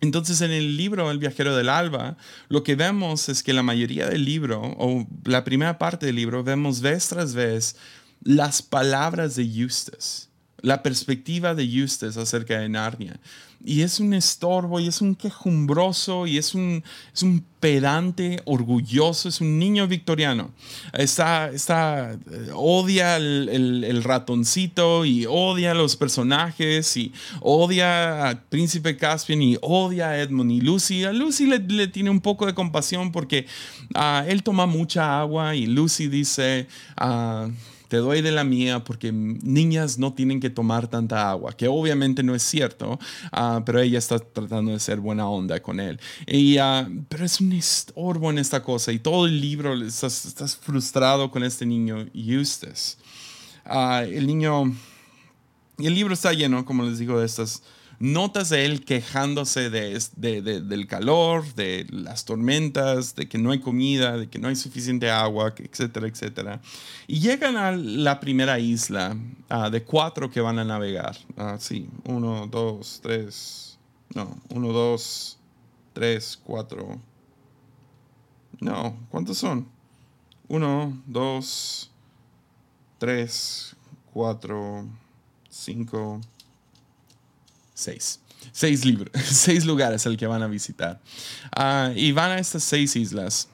[0.00, 2.16] Entonces en el libro El viajero del alba,
[2.48, 6.44] lo que vemos es que la mayoría del libro, o la primera parte del libro,
[6.44, 7.76] vemos vez tras vez
[8.22, 10.28] las palabras de Eustace,
[10.60, 13.18] la perspectiva de Eustace acerca de Narnia.
[13.64, 19.28] Y es un estorbo, y es un quejumbroso, y es un, es un pedante, orgulloso,
[19.28, 20.52] es un niño victoriano.
[20.92, 28.96] Está, está, eh, odia el, ratoncito, y odia a los personajes, y odia a Príncipe
[28.96, 31.04] Caspian, y odia a Edmund y Lucy.
[31.04, 33.46] A Lucy le, tiene un poco de compasión porque
[33.94, 36.68] ah, él toma mucha agua, y Lucy dice...
[37.00, 37.50] Uh,
[37.88, 42.22] te doy de la mía porque niñas no tienen que tomar tanta agua, que obviamente
[42.22, 42.98] no es cierto,
[43.32, 45.98] ah, pero ella está tratando de ser buena onda con él.
[46.26, 51.30] Y, ah, pero es un estorbo en esta cosa y todo el libro estás, frustrado
[51.30, 52.98] con este niño Eustace.
[53.64, 54.64] Ah, el niño,
[55.78, 57.62] el libro está lleno, como les digo, de estas
[58.00, 60.00] notas de él quejándose de,
[60.40, 65.10] del calor, de las tormentas, de que no hay comida, de que no hay suficiente
[65.10, 66.60] agua, etcétera, etcétera.
[67.06, 69.16] Y llegan a la primera isla
[69.70, 71.16] de cuatro que van a navegar.
[71.36, 73.78] Ah, sí, uno, dos, tres,
[74.14, 75.38] no, uno, dos,
[75.92, 77.00] tres, cuatro.
[78.60, 79.68] No, ¿cuántos son?
[80.48, 81.90] Uno, dos,
[82.98, 83.76] tres,
[84.12, 84.86] cuatro,
[85.48, 86.20] cinco,
[87.78, 88.20] seis.
[88.52, 91.00] Seis, libros, seis lugares al que van a visitar.
[91.54, 93.48] Ah, y van a estas seis islas.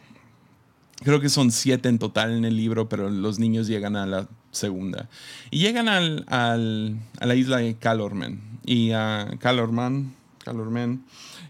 [1.03, 4.29] Creo que son siete en total en el libro, pero los niños llegan a la
[4.53, 5.09] segunda.
[5.51, 8.41] Y llegan al, al, a la isla de Calormen.
[8.65, 11.05] Y a Calorman, Calormen.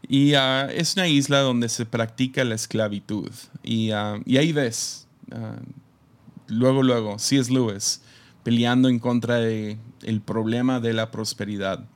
[0.08, 3.30] Y uh, es una isla donde se practica la esclavitud.
[3.62, 5.06] Y, uh, y ahí ves,
[6.48, 7.52] luego, luego, C.S.
[7.52, 8.00] Lewis
[8.44, 11.88] peleando en contra del el problema de la prosperidad.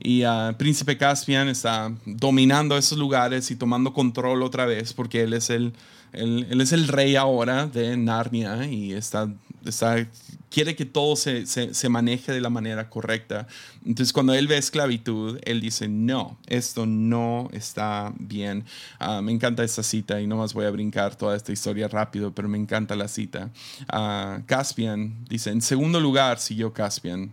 [0.00, 5.32] Y uh, Príncipe Caspian está dominando esos lugares y tomando control otra vez porque él
[5.32, 5.72] es el,
[6.12, 9.28] él, es el rey ahora de Narnia y está,
[9.64, 10.06] está,
[10.50, 13.46] quiere que todo se, se, maneje de la manera correcta.
[13.86, 18.64] Entonces cuando él ve esclavitud, él dice, no, esto no está bien.
[19.00, 22.32] Uh, me encanta esta cita y no más voy a brincar toda esta historia rápido,
[22.32, 23.50] pero me encanta la cita.
[23.92, 27.32] Uh, Caspian dice, en segundo lugar siguió Caspian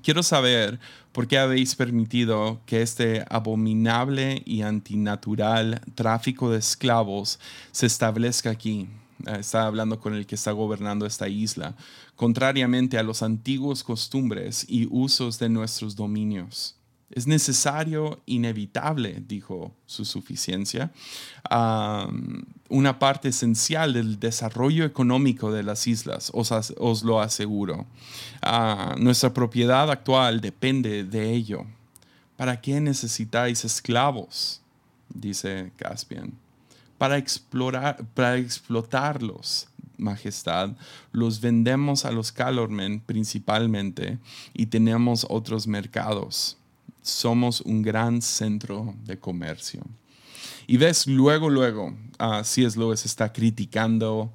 [0.00, 0.80] Quiero saber
[1.12, 7.38] por qué habéis permitido que este abominable y antinatural tráfico de esclavos
[7.70, 8.88] se establezca aquí.
[9.26, 11.76] Eh, está hablando con el que está gobernando esta isla,
[12.16, 16.76] contrariamente a los antiguos costumbres y usos de nuestros dominios.
[17.10, 20.90] Es necesario, inevitable, dijo su suficiencia,
[22.72, 27.86] una parte esencial del desarrollo económico de las islas, os, lo aseguro.
[28.40, 31.64] Ah, nuestra propiedad actual depende de ello.
[32.36, 34.60] ¿Para qué necesitáis esclavos?
[35.08, 36.32] dice Caspian.
[36.96, 40.70] Para, explorar, para explotarlos, Majestad,
[41.12, 44.18] los vendemos a los Calormen principalmente
[44.54, 46.56] y tenemos otros mercados
[47.02, 49.82] somos un gran centro de comercio.
[50.66, 52.78] Y ves, luego, luego, uh, C.S.
[52.78, 54.32] Lewis está criticando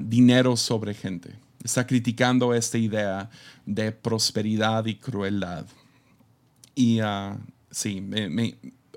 [0.00, 1.34] dinero sobre gente.
[1.62, 3.30] Está criticando esta idea
[3.64, 5.64] de prosperidad y crueldad.
[6.74, 7.38] Y uh,
[7.70, 8.02] sí,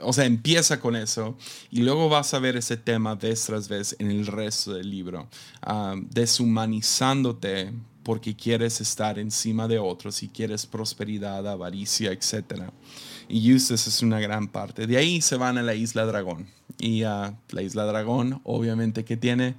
[0.01, 1.37] o sea, empieza con eso
[1.71, 5.27] y luego vas a ver ese tema vez tras vez en el resto del libro,
[5.67, 7.71] uh, deshumanizándote
[8.03, 12.69] porque quieres estar encima de otros y quieres prosperidad, avaricia, etc.
[13.27, 14.87] Y Eustace es una gran parte.
[14.87, 16.47] De ahí se van a la isla Dragón.
[16.79, 19.55] Y a la isla Dragón, obviamente, que tiene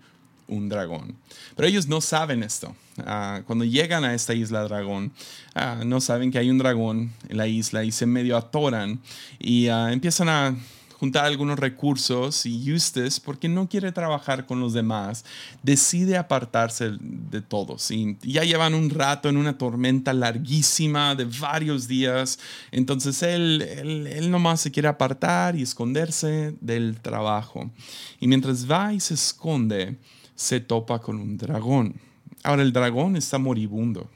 [0.49, 1.17] un dragón.
[1.55, 2.75] Pero ellos no saben esto.
[3.05, 5.13] Ah, cuando llegan a esta isla dragón,
[5.55, 9.01] ah, no saben que hay un dragón en la isla y se medio atoran
[9.39, 10.57] y ah, empiezan a
[10.99, 15.25] juntar algunos recursos y Eustace, porque no quiere trabajar con los demás,
[15.63, 17.91] decide apartarse de todos.
[17.91, 22.39] Y ya llevan un rato en una tormenta larguísima de varios días,
[22.73, 27.71] entonces él, él, él nomás se quiere apartar y esconderse del trabajo.
[28.19, 29.99] Y mientras va y se esconde,
[30.35, 31.95] se topa con un dragón.
[32.43, 34.09] Ahora el dragón está moribundo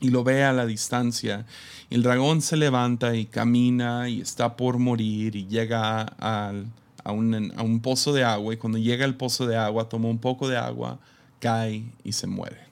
[0.00, 1.46] y lo ve a la distancia.
[1.90, 6.52] El dragón se levanta y camina y está por morir y llega a,
[7.06, 10.18] un, a, un, pozo de agua y cuando llega al pozo de agua toma un
[10.18, 10.98] poco de agua,
[11.38, 12.64] cae y se muere.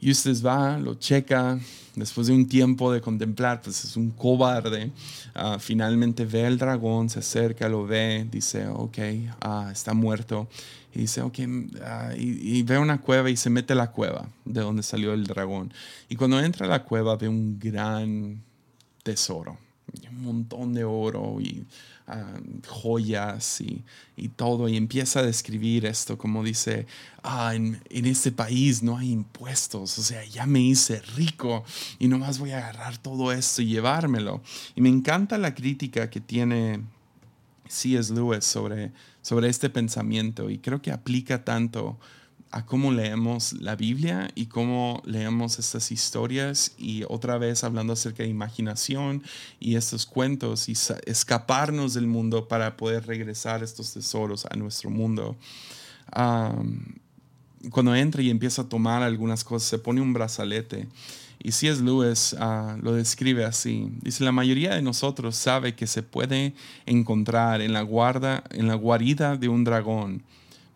[0.00, 1.60] Eustace va, lo checa,
[1.94, 4.90] después de un tiempo de contemplar, pues es un cobarde.
[5.32, 8.98] Ah, finalmente ve al dragón, se acerca, lo ve, dice, ok,
[9.40, 10.48] ah, está muerto.
[10.94, 11.38] Y dice, ok,
[11.84, 15.14] ah, y, y, ve una cueva y se mete a la cueva de donde salió
[15.14, 15.72] el dragón.
[16.08, 18.42] Y cuando entra a la cueva ve un gran
[19.02, 19.56] tesoro,
[20.10, 21.66] un montón de oro y
[22.66, 23.82] joyas y,
[24.16, 26.86] y, todo, y empieza a describir esto como dice,
[27.22, 31.64] ah, en, en, este país no hay impuestos, o sea, ya me hice rico
[31.98, 34.42] y nomás voy a agarrar todo esto y llevármelo.
[34.74, 36.80] Y me encanta la crítica que tiene
[37.68, 38.12] C.S.
[38.12, 41.98] Lewis sobre, sobre este pensamiento y creo que aplica tanto
[42.52, 48.22] a cómo leemos la Biblia y cómo leemos estas historias y otra vez hablando acerca
[48.24, 49.22] de imaginación
[49.58, 50.74] y estos cuentos y
[51.06, 55.36] escaparnos del mundo para poder regresar estos tesoros a nuestro mundo.
[57.70, 60.88] cuando entra y empieza a tomar algunas cosas, se pone un brazalete.
[61.42, 61.82] Y C.S.
[61.82, 63.88] Lewis uh, lo describe así.
[64.00, 66.54] Dice, la mayoría de nosotros sabe que se puede
[66.86, 70.22] encontrar en la, guarda, en la guarida de un dragón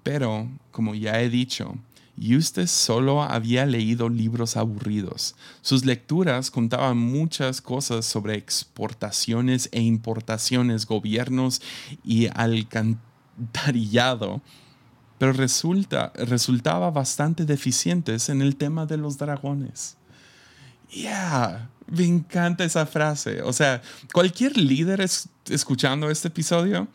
[0.06, 1.74] pero, como ya he dicho,
[2.16, 5.34] Eustace solo había leído libros aburridos.
[5.62, 11.60] Sus lecturas contaban muchas cosas sobre exportaciones e importaciones, gobiernos
[12.04, 14.42] y alcantarillado,
[15.18, 19.96] pero resulta, resultaba bastante deficientes en el tema de los dragones.
[20.90, 23.42] Yeah, me encanta esa frase.
[23.42, 23.82] O sea,
[24.12, 25.04] cualquier líder
[25.48, 26.88] escuchando este episodio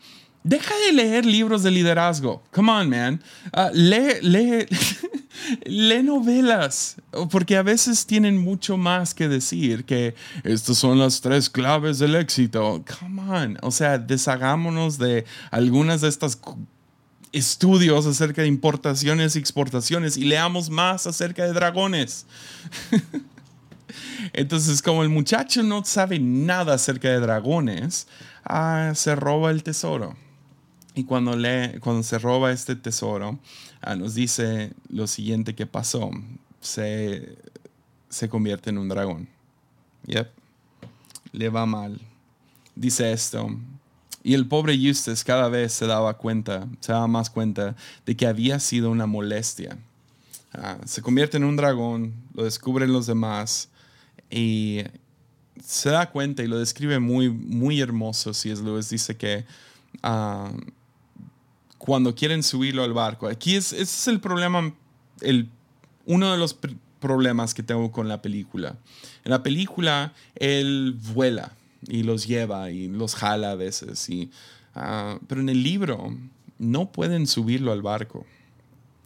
[0.44, 2.42] Deja de leer libros de liderazgo.
[2.50, 3.22] Come on, man.
[3.56, 4.66] Uh, lee, lee,
[5.66, 6.96] lee, novelas,
[7.30, 12.16] porque a veces tienen mucho más que decir que estas son las tres claves del
[12.16, 12.84] éxito.
[12.98, 13.58] Come on.
[13.62, 16.36] O sea, deshagámonos de algunas de estas
[17.30, 22.26] estudios acerca de importaciones y exportaciones y leamos más acerca de dragones.
[24.32, 28.08] Entonces, como el muchacho no sabe nada acerca de dragones,
[28.44, 30.16] ah, se roba el tesoro.
[30.94, 33.38] Y cuando, lee, cuando se roba este tesoro,
[33.80, 36.10] ah, nos dice lo siguiente que pasó.
[36.60, 37.36] Se,
[38.08, 39.28] se convierte en un dragón.
[40.06, 40.30] Yep.
[41.32, 42.00] Le va mal.
[42.74, 43.48] Dice esto.
[44.22, 47.74] Y el pobre Eustace cada vez se daba cuenta, se daba más cuenta
[48.06, 49.78] de que había sido una molestia.
[50.52, 53.70] Ah, se convierte en un dragón, lo descubren los demás
[54.32, 54.80] y
[55.62, 58.32] se da cuenta y lo describe muy, muy hermoso.
[58.32, 59.44] Si es Lewis dice que
[60.02, 60.58] uh,
[61.76, 63.28] cuando quieren subirlo al barco.
[63.28, 64.72] Aquí es, es el problema,
[65.20, 65.48] el,
[66.06, 66.56] uno de los
[66.98, 68.76] problemas que tengo con la película.
[69.24, 71.52] En la película él vuela
[71.86, 74.30] y los lleva y los jala a veces, y,
[74.76, 76.16] uh, pero en el libro
[76.58, 78.24] no pueden subirlo al barco.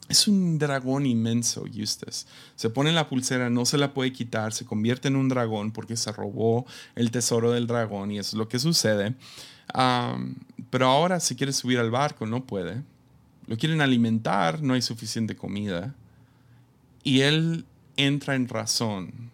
[0.09, 2.26] Es un dragón inmenso, Eustace.
[2.54, 5.96] Se pone la pulsera, no se la puede quitar, se convierte en un dragón porque
[5.96, 9.14] se robó el tesoro del dragón y eso es lo que sucede
[10.70, 12.82] pero ahora si quiere subir al barco no puede.
[13.46, 15.94] Lo quieren alimentar, no hay suficiente comida.
[17.02, 17.64] Y él
[17.96, 19.30] entra en razón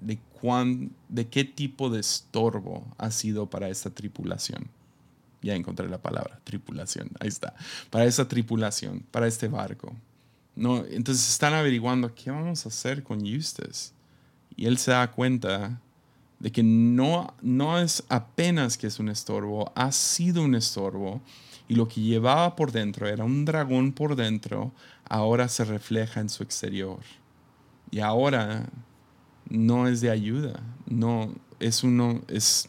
[0.00, 4.68] de, cuán, de qué tipo de estorbo ha sido para esta tripulación.
[5.42, 7.54] Ya encontré la palabra, tripulación, ahí está.
[7.90, 9.94] Para esta tripulación, para este barco.
[10.54, 13.92] No, entonces están averiguando qué vamos a hacer con Eustace.
[14.56, 15.80] Y él se da cuenta
[16.38, 21.22] de que no, no es apenas que es un estorbo, ha sido un estorbo
[21.68, 24.72] y lo que llevaba por dentro era un dragón por dentro,
[25.08, 26.98] ahora se refleja en su exterior.
[27.90, 28.68] Y ahora
[29.48, 32.68] no es de ayuda, no es uno es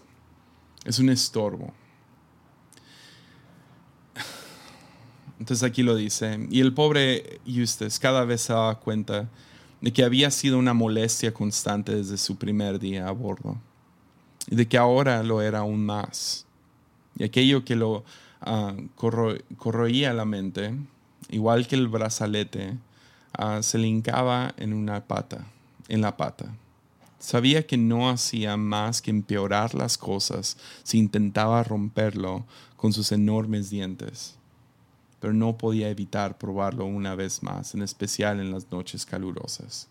[0.85, 1.73] es un estorbo.
[5.39, 9.27] Entonces aquí lo dice, y el pobre Eustace cada vez se daba cuenta
[9.81, 13.57] de que había sido una molestia constante desde su primer día a bordo
[14.47, 16.45] y de que ahora lo era aún más.
[17.17, 18.03] Y aquello que lo
[18.45, 18.87] uh,
[19.57, 20.73] corroía la mente,
[21.29, 22.77] igual que el brazalete,
[23.33, 25.45] ah, se le hincaba en una pata,
[25.89, 26.45] en la pata.
[27.19, 32.45] Sabía que no hacía más que empeorar las cosas si intentaba romperlo
[32.77, 34.37] con sus enormes dientes
[35.23, 39.87] pero no podía evitar probarlo una vez más, en especial en las noches calurosas.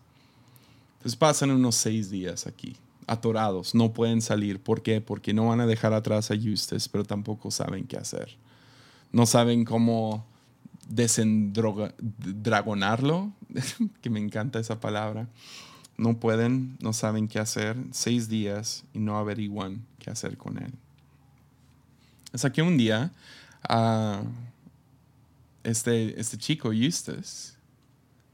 [0.97, 2.75] Entonces pasan unos seis días aquí,
[3.07, 4.59] atorados, no pueden salir.
[4.59, 5.01] ¿Por qué?
[5.01, 8.37] Porque no van a dejar atrás a Eustace, pero tampoco saben qué hacer.
[9.11, 10.23] No saben cómo
[10.87, 13.31] desendragonarlo,
[14.03, 15.27] que me encanta esa palabra.
[15.97, 17.75] No pueden, no saben qué hacer.
[17.89, 20.73] Seis días y no averiguan qué hacer con él.
[22.31, 23.11] Hasta que un día
[23.67, 24.27] uh,
[25.63, 27.53] este, este chico, Eustace,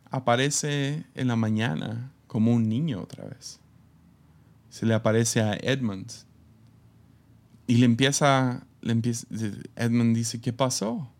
[0.09, 3.59] aparece en la mañana como un niño otra vez.
[4.69, 6.11] Se le aparece a Edmund
[7.67, 9.27] y le empieza, le empieza
[9.75, 11.11] Edmund dice, ¿qué pasó?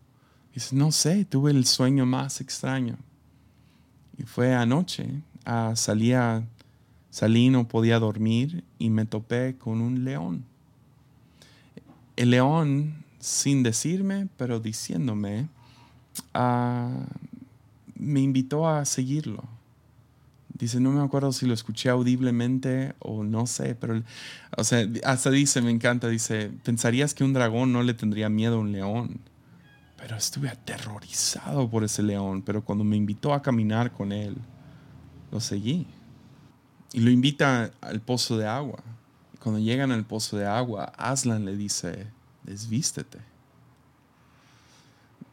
[0.54, 2.96] Dice, no sé, tuve el sueño más extraño.
[4.18, 6.46] Y fue anoche, a, salía,
[7.10, 10.44] salí, no podía dormir y me topé con un león.
[12.16, 15.48] El león, sin decirme, pero diciéndome,
[17.94, 19.44] me invitó a seguirlo.
[20.54, 24.02] Dice, no me acuerdo si lo escuché audiblemente o no sé, pero,
[24.56, 28.56] o sea, hasta dice, me encanta, dice, pensarías que un dragón no le tendría miedo
[28.56, 29.20] a un león.
[29.96, 34.36] Pero estuve aterrorizado por ese león, pero cuando me invitó a caminar con él,
[35.30, 35.86] lo seguí.
[36.92, 38.82] Y lo invita al pozo de agua.
[39.42, 42.06] Cuando llegan al pozo de agua, Aslan le dice,
[42.42, 43.29] desvístete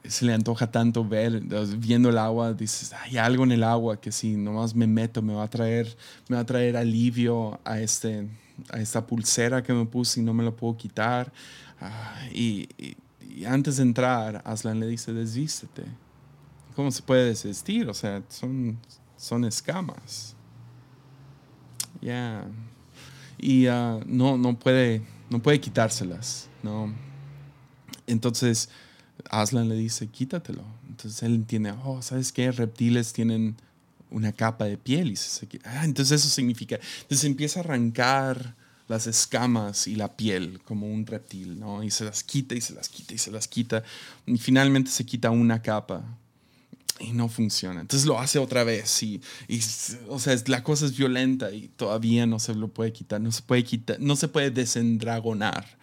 [0.09, 1.41] se le antoja tanto ver,
[1.77, 5.33] viendo el agua, dices, hay algo en el agua que si nomás me meto me
[5.33, 5.95] va a traer,
[6.29, 8.27] me va a traer alivio a, este,
[8.69, 11.31] a esta pulsera que me puse y no me lo puedo quitar.
[11.79, 12.67] Ah, y,
[13.45, 15.83] antes de entrar, Aslan le dice, desvístete.
[16.75, 17.87] ¿Cómo se puede desvestir?
[17.87, 18.79] O sea, son,
[19.15, 20.35] son escamas.
[22.01, 22.45] Ya.
[23.37, 26.93] Y ah, no, no, puede, no puede quitárselas, ¿no?
[28.07, 28.69] Entonces,
[29.29, 30.63] Aslan le dice, quítatelo.
[30.87, 32.51] Entonces él entiende, oh, ¿sabes qué?
[32.51, 33.55] Reptiles tienen
[34.09, 35.11] una capa de piel.
[35.11, 35.17] Y
[35.63, 38.55] ah, entonces eso significa, entonces empieza a arrancar
[38.87, 41.83] las escamas y la piel como un reptil, ¿no?
[41.83, 43.83] Y se las quita y se las quita y se las quita.
[44.25, 46.03] Y finalmente se quita una capa
[46.99, 47.81] y no funciona.
[47.81, 49.59] Entonces lo hace otra vez y, y,
[50.09, 53.41] o sea, la cosa es violenta y todavía no se lo puede quitar, no se
[53.41, 55.77] puede quitar, no se puede desendragonar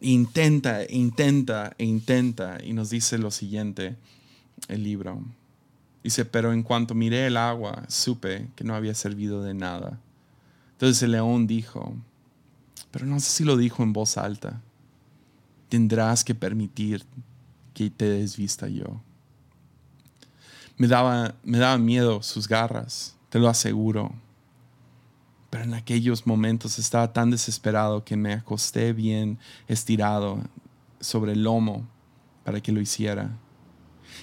[0.00, 2.58] intenta, intenta intenta.
[2.62, 3.96] Y nos dice lo siguiente,
[4.68, 5.22] el libro.
[6.02, 9.98] Dice, pero en cuanto miré el agua, supe que no había servido de nada.
[10.72, 11.96] Entonces el león dijo,
[12.90, 14.62] pero no sé si lo dijo en voz alta,
[15.68, 17.04] tendrás que permitir
[17.74, 19.00] que te desvista yo.
[20.78, 24.14] Me daba, me daba miedo sus garras, te lo aseguro
[25.50, 30.40] pero en aquellos momentos estaba tan desesperado que me acosté bien estirado
[31.00, 31.86] sobre el lomo
[32.44, 33.30] para que lo hiciera.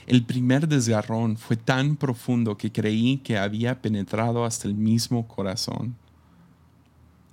[0.07, 5.95] El primer desgarrón fue tan profundo que creí que había penetrado hasta el mismo corazón.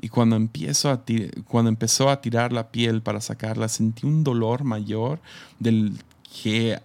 [0.00, 1.02] Y cuando, empiezo a
[1.46, 5.20] cuando empezó a tirar la piel para sacarla, sentí un dolor mayor
[5.60, 5.98] del
[6.42, 6.80] que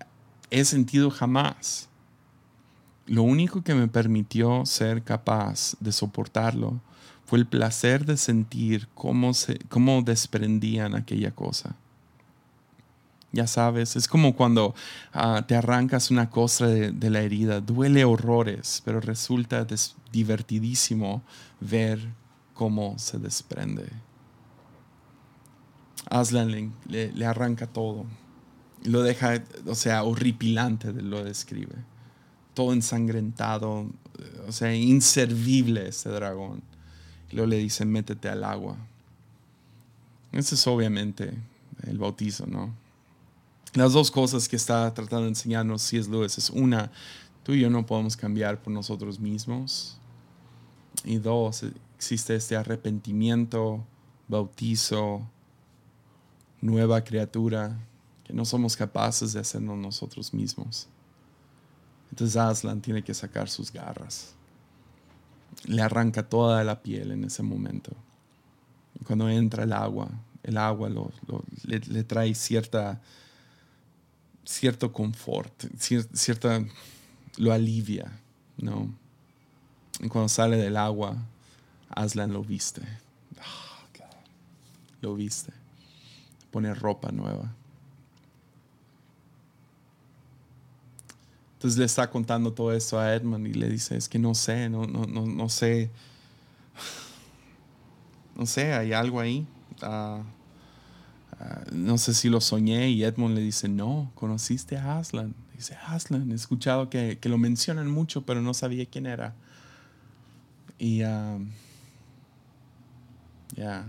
[0.51, 1.89] he sentido jamás.
[3.07, 6.81] Lo único que me permitió ser capaz de soportarlo
[7.25, 11.75] fue el placer de sentir cómo, se, cómo desprendían aquella cosa.
[13.33, 14.73] Ya sabes, es como cuando
[15.11, 19.67] ah, te arrancas una costra de, la herida, duele horrores, pero resulta
[20.11, 21.21] divertidísimo
[21.59, 21.99] ver
[22.53, 23.89] cómo se desprende.
[26.09, 28.05] Aslan le, arranca todo,
[28.83, 31.75] lo deja, o sea, horripilante, lo describe.
[32.57, 33.87] Todo ensangrentado,
[34.47, 36.63] o sea, inservible ese dragón.
[37.31, 38.75] Luego le dice, métete al agua.
[40.31, 41.37] Ese es obviamente
[41.83, 42.73] el bautizo, ¿no?
[43.75, 46.09] Las dos cosas que está tratando de enseñarnos C.S.
[46.09, 46.91] Lewis es una,
[47.43, 49.99] tú y yo no podemos cambiar por nosotros mismos.
[51.03, 51.63] Y dos,
[51.95, 53.85] existe este arrepentimiento,
[54.27, 55.21] bautizo,
[56.59, 57.77] nueva criatura,
[58.23, 60.87] que no somos capaces de hacernos nosotros mismos.
[62.09, 64.37] Entonces Aslan tiene que sacar sus garras
[65.65, 67.91] le arranca toda la piel en ese momento.
[68.99, 70.09] Y cuando entra el agua,
[70.43, 70.89] el agua
[71.63, 73.01] le, trae cierta,
[74.45, 76.63] cierto confort, cierta,
[77.37, 78.11] lo alivia,
[78.57, 78.93] ¿no?
[79.99, 81.17] Y cuando sale del agua,
[81.89, 82.81] Aslan lo viste.
[83.39, 83.83] Ah,
[85.01, 85.51] lo viste.
[86.51, 87.53] Pone ropa nueva.
[91.57, 94.69] Entonces le está contando todo esto a Edmund y le dice, es que no sé,
[94.69, 95.89] no, no, no, no sé.
[98.35, 99.47] No sé, hay algo ahí.
[99.81, 100.21] Ah,
[101.39, 105.33] ah, no sé si lo soñé y Edmund le dice, no, conociste a Aslan.
[105.55, 109.33] Dice, Aslan, he escuchado que, lo mencionan mucho, pero no sabía quién era.
[110.77, 111.39] Y ah,
[113.55, 113.87] ya.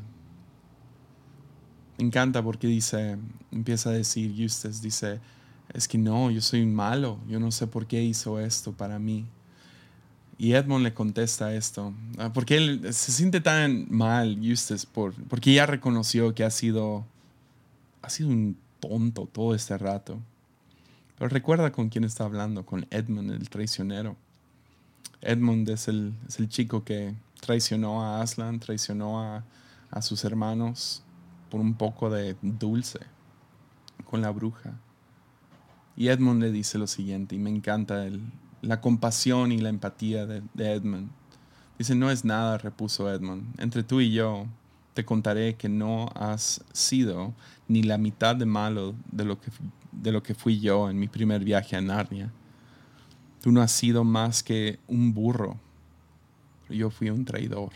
[1.99, 3.19] Me encanta porque dice,
[3.53, 5.21] empieza a decir, Eustace dice,
[5.73, 8.99] es que no, yo soy un malo, yo no sé por qué hizo esto para
[8.99, 9.27] mí.
[10.39, 15.53] Y Edmond le contesta esto, ah, porque él se siente tan mal, Eustace, por, porque
[15.53, 17.05] ya reconoció que ha sido,
[18.03, 20.19] ha sido un tonto todo este rato.
[21.19, 24.17] Pero recuerda con quién está hablando, con Edmund, el traicionero.
[25.21, 29.45] Edmund es el, es el chico que traicionó a Aslan, traicionó a,
[29.91, 31.03] a sus hermanos
[31.51, 33.01] por un poco de dulce
[34.05, 34.79] con la bruja.
[35.99, 38.23] Y Edmund le dice lo siguiente, y me encanta el,
[38.63, 41.11] la compasión y la empatía de, Edmund.
[41.77, 43.61] Dice, no es nada, repuso Edmund.
[43.61, 44.47] Entre tú y yo
[44.95, 47.35] te contaré que no has sido
[47.67, 49.51] ni la mitad de malo de lo que,
[49.91, 52.31] de lo que fui yo en mi primer viaje a Narnia.
[53.43, 55.57] Tú no has sido más que un burro.
[56.69, 57.71] Yo fui un traidor.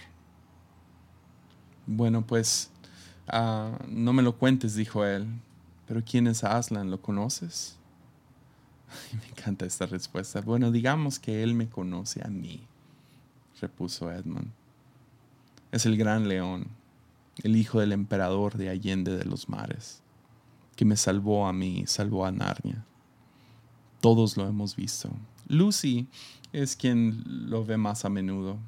[1.88, 2.70] Bueno, pues
[3.32, 5.26] uh, no me lo cuentes, dijo él.
[5.88, 6.88] Pero ¿quién es Aslan?
[6.88, 7.81] ¿Lo conoces?
[9.20, 10.40] me encanta esta respuesta.
[10.40, 12.66] Bueno, digamos que él me conoce a mí,
[13.60, 14.50] repuso Edmund.
[15.70, 16.68] Es el gran león,
[17.42, 20.02] el hijo del emperador de Allende de los mares,
[20.76, 22.84] que me salvó a mí salvó a Narnia.
[24.00, 25.10] Todos lo hemos visto.
[25.48, 26.08] Lucy
[26.52, 28.58] es quien lo ve más a menudo.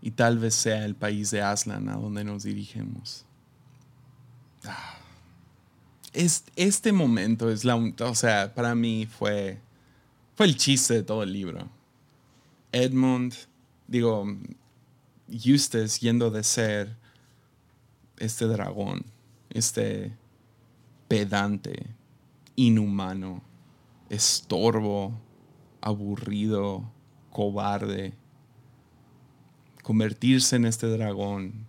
[0.00, 3.24] Y tal vez sea el país de Aslan a donde nos dirigimos.
[4.64, 4.93] Ah
[6.14, 9.58] este momento es la, o sea, para mí fue,
[10.34, 11.68] fue el chiste de todo el libro.
[12.72, 13.34] Edmund,
[13.88, 14.26] digo,
[15.28, 16.96] Eustace yendo de ser
[18.18, 19.04] este dragón,
[19.50, 20.16] este
[21.08, 21.86] pedante,
[22.56, 23.42] inhumano,
[24.08, 25.18] estorbo,
[25.80, 26.90] aburrido,
[27.30, 28.14] cobarde,
[29.82, 31.66] convertirse en este dragón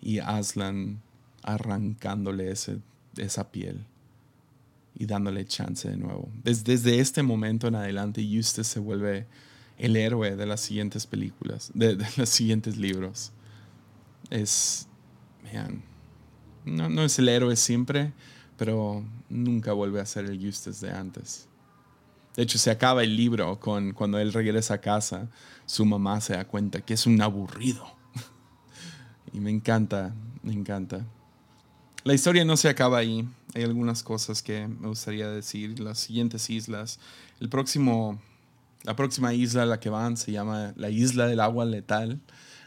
[0.00, 1.00] y Aslan
[1.42, 2.80] arrancándole ese
[3.16, 3.86] esa piel
[4.94, 6.28] y dándole chance de nuevo.
[6.44, 9.26] Desde, este momento en adelante, Eustace se vuelve
[9.78, 13.32] el héroe de las siguientes películas, de, los siguientes libros.
[14.30, 14.86] Es,
[15.52, 15.82] man,
[16.64, 18.12] no, no es el héroe siempre,
[18.56, 21.48] pero nunca vuelve a ser el Eustace de antes.
[22.36, 25.28] De hecho, se acaba el libro con cuando él regresa a casa,
[25.66, 27.84] su mamá se da cuenta que es un aburrido.
[29.32, 31.06] y me encanta, me encanta.
[32.04, 33.28] La historia no se acaba ahí.
[33.54, 35.78] Hay algunas cosas que me gustaría decir.
[35.78, 36.98] Las siguientes islas.
[37.38, 38.20] El próximo,
[38.82, 42.18] la próxima isla a la que van se llama la Isla del Agua Letal.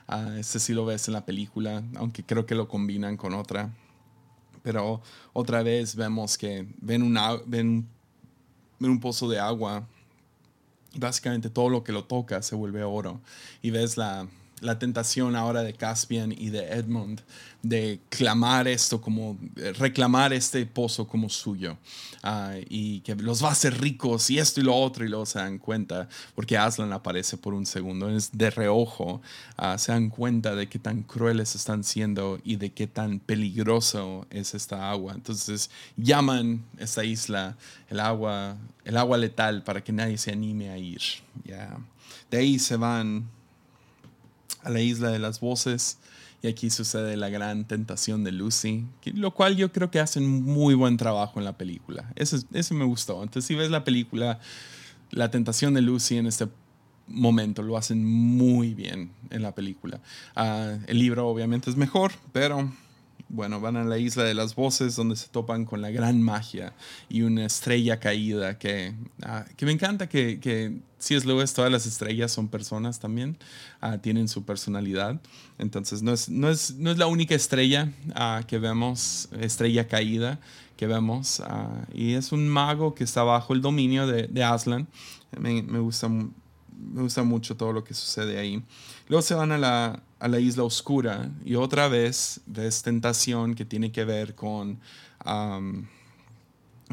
[0.07, 3.73] Uh, este sí lo ves en la película, aunque creo que lo combinan con otra.
[4.63, 5.01] Pero
[5.33, 7.89] otra vez vemos que ven, una, ven,
[8.79, 9.85] ven un pozo de agua.
[10.95, 13.19] Básicamente todo lo que lo toca se vuelve oro.
[13.61, 14.29] Y ves la,
[14.61, 17.21] la tentación ahora de Caspian y de Edmund
[17.65, 21.77] de clamar esto como, eh, reclamar este pozo como suyo
[22.21, 25.25] ah, y que los va a hacer ricos y esto y lo otro y luego
[25.25, 29.19] se dan cuenta, porque Aslan aparece por un segundo, es de reojo,
[29.57, 34.27] uh, se dan cuenta de qué tan crueles están siendo y de qué tan peligroso
[34.29, 35.13] es esta agua.
[35.15, 37.57] Entonces llaman esta isla
[37.89, 41.01] el agua, el agua letal para que nadie se anime a ir.
[42.29, 43.27] De ahí se van
[44.65, 45.99] a la isla de las voces.
[46.41, 50.75] Y aquí sucede la gran tentación de Lucy, lo cual yo creo que hacen muy
[50.75, 52.11] buen trabajo en la película.
[52.15, 53.23] Eso, eso me gustó.
[53.23, 54.39] Entonces, si ves la película,
[55.09, 56.47] la tentación de Lucy en este
[57.07, 60.01] momento lo hacen muy bien en la película.
[60.35, 62.71] Uh, el libro obviamente es mejor, pero
[63.29, 66.73] bueno, van a la isla de las voces donde se topan con la gran magia
[67.09, 71.71] y una estrella caída que, ah, que me encanta que, que si es Lewis, todas
[71.71, 73.37] las estrellas son personas también,
[73.81, 75.19] ah, tienen su personalidad.
[75.57, 80.39] Entonces no es, no es, no es la única estrella ah, que vemos, estrella caída
[80.77, 81.41] que vemos.
[81.93, 84.87] y es un mago que está bajo el dominio de, Aslan.
[85.39, 86.09] Me, me, gusta,
[86.77, 88.63] me gusta mucho todo lo que sucede ahí.
[89.07, 93.65] Luego se van a la, a la isla oscura y otra vez ves tentación que
[93.65, 94.79] tiene que ver con,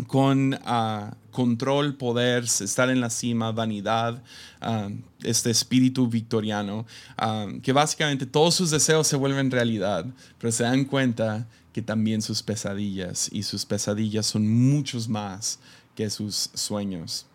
[0.07, 4.23] con ah, control, poder, estar en la cima, vanidad,
[4.61, 4.89] ah,
[5.23, 10.07] este espíritu victoriano, ah, que básicamente todos sus deseos se vuelven realidad,
[10.39, 15.59] pero se dan cuenta que también sus pesadillas y sus pesadillas son muchos más
[15.95, 17.27] que sus sueños.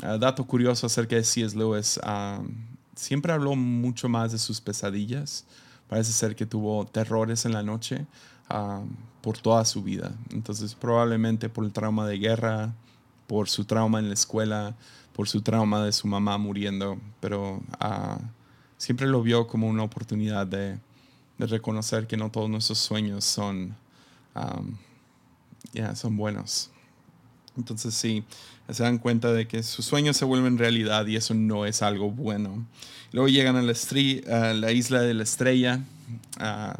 [0.00, 1.56] Dato curioso acerca de C.S.
[1.56, 1.98] Lewis
[2.94, 5.44] siempre habló mucho más de sus pesadillas.
[5.88, 8.06] Parece ser que tuvo terrores en la noche
[8.48, 8.82] ah,
[9.20, 10.12] por toda su vida.
[10.30, 12.74] Entonces probablemente por el trauma de guerra,
[13.26, 14.74] por su trauma en la escuela,
[15.12, 18.18] por su trauma de su mamá muriendo, pero ah,
[18.78, 20.78] siempre lo vio como una oportunidad de,
[21.38, 23.74] reconocer que no todos nuestros sueños son,
[25.94, 26.70] son buenos.
[27.56, 28.24] Entonces sí,
[28.68, 32.10] se dan cuenta de que sus sueños se vuelven realidad y eso no es algo
[32.10, 32.66] bueno.
[33.12, 35.80] Luego llegan a la, la isla de la estrella,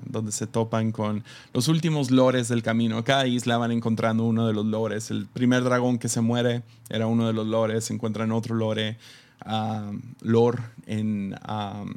[0.07, 3.05] donde se topan con los últimos lores del camino.
[3.05, 5.11] Cada isla van encontrando uno de los lores.
[5.11, 8.97] El primer dragón que se muere era uno de los lores, encuentran otro lore.
[9.47, 11.93] um, Lor en, um,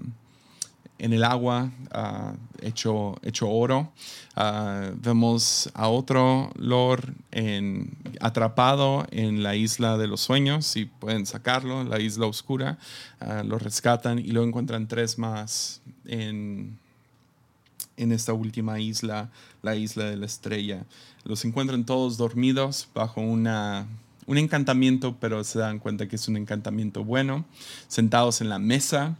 [0.97, 3.91] en el agua uh, hecho, hecho oro.
[4.35, 11.25] Uh, vemos a otro Lor en, atrapado en la isla de los sueños, si pueden
[11.25, 12.77] sacarlo, la isla oscura.
[13.21, 16.77] Uh, lo rescatan y luego encuentran tres más en,
[17.97, 19.29] en esta última isla,
[19.61, 20.85] la isla de la estrella.
[21.23, 23.87] Los encuentran todos dormidos bajo una
[24.27, 27.45] un encantamiento, pero se dan cuenta que es un encantamiento bueno,
[27.87, 29.17] sentados en la mesa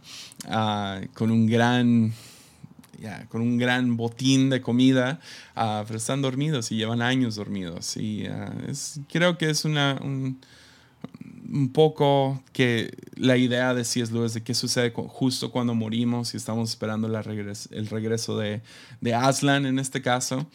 [0.48, 2.12] uh, con un gran...
[3.28, 5.20] Con un gran botín de comida,
[5.54, 7.94] uh, pero están dormidos y llevan años dormidos.
[7.98, 8.24] Y
[8.66, 10.40] es, creo que es una, un,
[11.74, 14.10] poco que la idea de C.S.
[14.14, 18.62] Lewis de qué sucede justo cuando morimos y estamos esperando el regreso de,
[19.02, 20.46] de Aslan en este caso.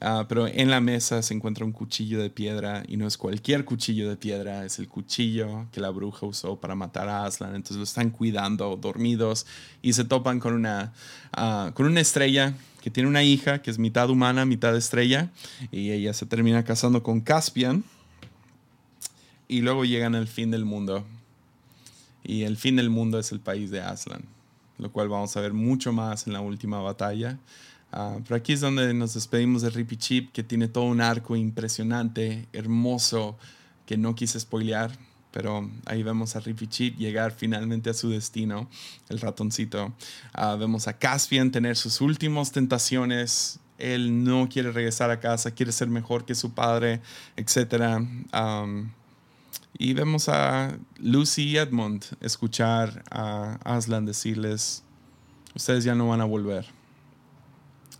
[0.00, 3.64] Uh, pero en la mesa se encuentra un cuchillo de piedra y no es cualquier
[3.64, 7.54] cuchillo de piedra, es el cuchillo que la bruja usó para matar a Aslan.
[7.54, 9.46] Entonces lo están cuidando dormidos
[9.82, 10.92] y se topan con una,
[11.36, 15.30] uh, con una estrella que tiene una hija que es mitad humana, mitad estrella
[15.70, 17.84] y ella se termina casando con Caspian
[19.46, 21.04] y luego llegan al fin del mundo.
[22.24, 24.22] Y el fin del mundo es el país de Aslan,
[24.78, 27.38] lo cual vamos a ver mucho más en la última batalla.
[27.92, 31.36] Uh, pero aquí es donde nos despedimos de Rippy Chip, que tiene todo un arco
[31.36, 33.36] impresionante, hermoso,
[33.84, 34.96] que no quise spoilear,
[35.30, 38.68] pero ahí vemos a Rippy Chip llegar finalmente a su destino,
[39.10, 39.92] el ratoncito.
[40.36, 43.58] Uh, vemos a Caspian tener sus últimas tentaciones.
[43.78, 47.02] Él no quiere regresar a casa, quiere ser mejor que su padre,
[47.36, 48.00] etc.
[49.76, 54.82] Y vemos a Lucy y Edmund escuchar a Aslan decirles,
[55.54, 56.81] ustedes ya no van a volver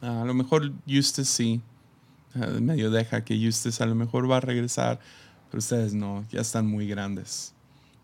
[0.03, 1.61] a lo mejor Eustace sí,
[2.35, 5.01] uh, medio deja que Eustace a lo mejor va a regresar,
[5.51, 7.55] pero ustedes no, ya están muy grandes.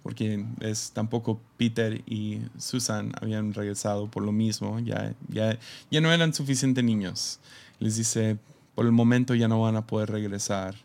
[0.03, 5.59] Porque es, tampoco Peter y Susan habían regresado por lo mismo, ya, ya,
[5.91, 7.41] ya no eran suficientes niños.
[7.79, 8.39] Les dice,
[8.75, 10.77] por el momento ya no van a poder regresar.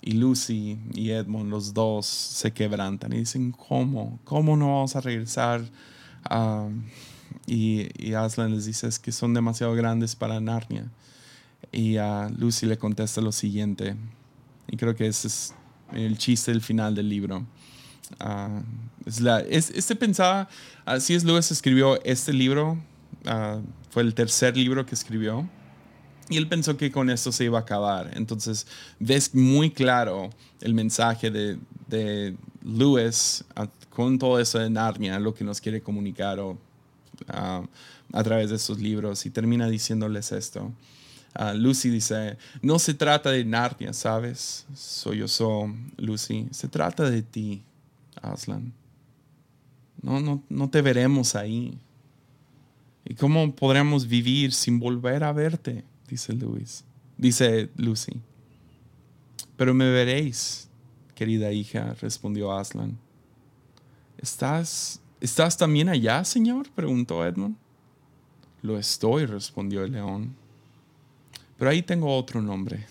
[0.00, 4.20] Y Lucy y Edmund, los dos, se quebrantan y dicen, ¿cómo?
[4.24, 5.62] ¿Cómo no vamos a regresar?
[6.30, 6.68] a
[7.46, 10.86] y, y, Aslan les dice es que son demasiado grandes para Narnia.
[11.72, 13.96] Y a Lucy le contesta lo siguiente,
[14.68, 15.54] y creo que ese es
[15.92, 17.46] el chiste del final del libro.
[18.20, 18.62] Uh,
[19.04, 20.48] es la, es, este pensaba,
[20.84, 22.78] así es, Lewis escribió este libro,
[23.26, 25.48] uh, fue el tercer libro que escribió,
[26.28, 28.10] y él pensó que con esto se iba a acabar.
[28.14, 28.66] Entonces
[28.98, 30.30] ves muy claro
[30.60, 35.80] el mensaje de, de Lewis uh, con todo eso de Narnia, lo que nos quiere
[35.80, 36.58] comunicar o
[37.28, 40.72] a través de sus libros y termina diciéndoles esto.
[41.54, 44.66] Lucy dice, no se trata de Narnia, ¿sabes?
[44.74, 46.48] Soy yo, soy Lucy.
[46.50, 47.62] Se trata de ti,
[48.22, 48.72] Aslan.
[50.00, 51.78] No, no, no te veremos ahí.
[53.04, 55.84] ¿Y cómo podremos vivir sin volver a verte?
[56.08, 56.84] Dice Luis.
[57.18, 58.20] Dice Lucy.
[59.56, 60.68] Pero me veréis,
[61.14, 62.98] querida hija, respondió Aslan.
[64.18, 66.68] Estás ¿Estás también allá, señor?
[66.70, 67.56] preguntó Edmund.
[68.62, 70.34] Lo estoy, respondió el león.
[71.58, 72.86] Pero ahí tengo otro nombre.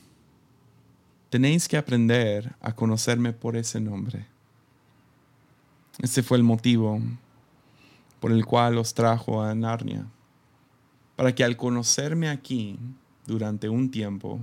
[1.29, 4.25] Tenéis que aprender a conocerme por ese nombre.
[5.99, 6.99] Ese fue el motivo
[8.19, 10.05] por el cual os trajo a Narnia,
[11.15, 12.79] para que al conocerme aquí
[13.27, 14.39] durante un tiempo,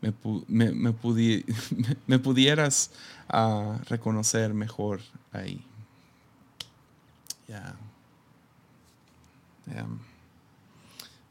[0.00, 0.12] me,
[2.18, 2.90] pudieras
[3.28, 5.00] ah, reconocer mejor
[5.32, 5.64] ahí.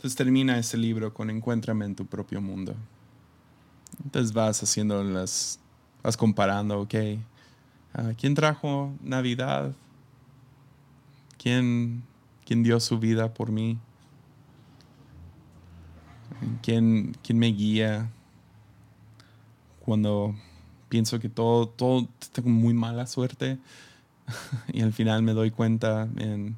[0.02, 2.76] Entonces termina ese libro con Encuéntrame en tu propio mundo.
[4.04, 5.60] Entonces vas haciendo las,
[6.02, 6.94] vas comparando, ok,
[7.96, 9.74] uh, ¿quién trajo Navidad?
[11.38, 12.04] ¿Quién,
[12.46, 13.78] ¿Quién dio su vida por mí?
[16.64, 18.10] ¿Quién, quién me guía
[19.86, 20.36] cuando
[20.90, 23.60] pienso que todo, todo tengo muy mala suerte?
[24.68, 26.56] y al final me doy cuenta en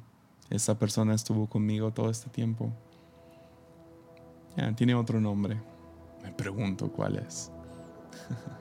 [0.50, 2.72] esta persona estuvo conmigo todo este tiempo.
[4.76, 5.60] tiene otro nombre.
[6.22, 7.50] Me pregunto cuál es.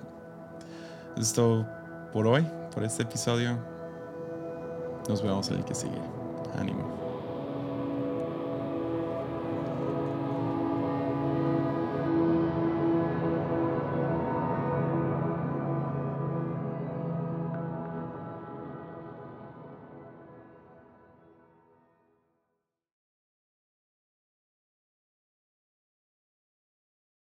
[1.18, 1.68] Esto
[2.12, 3.58] por hoy, por este episodio.
[5.08, 6.02] Nos vemos en el que sigue.
[6.58, 7.03] Ánimo.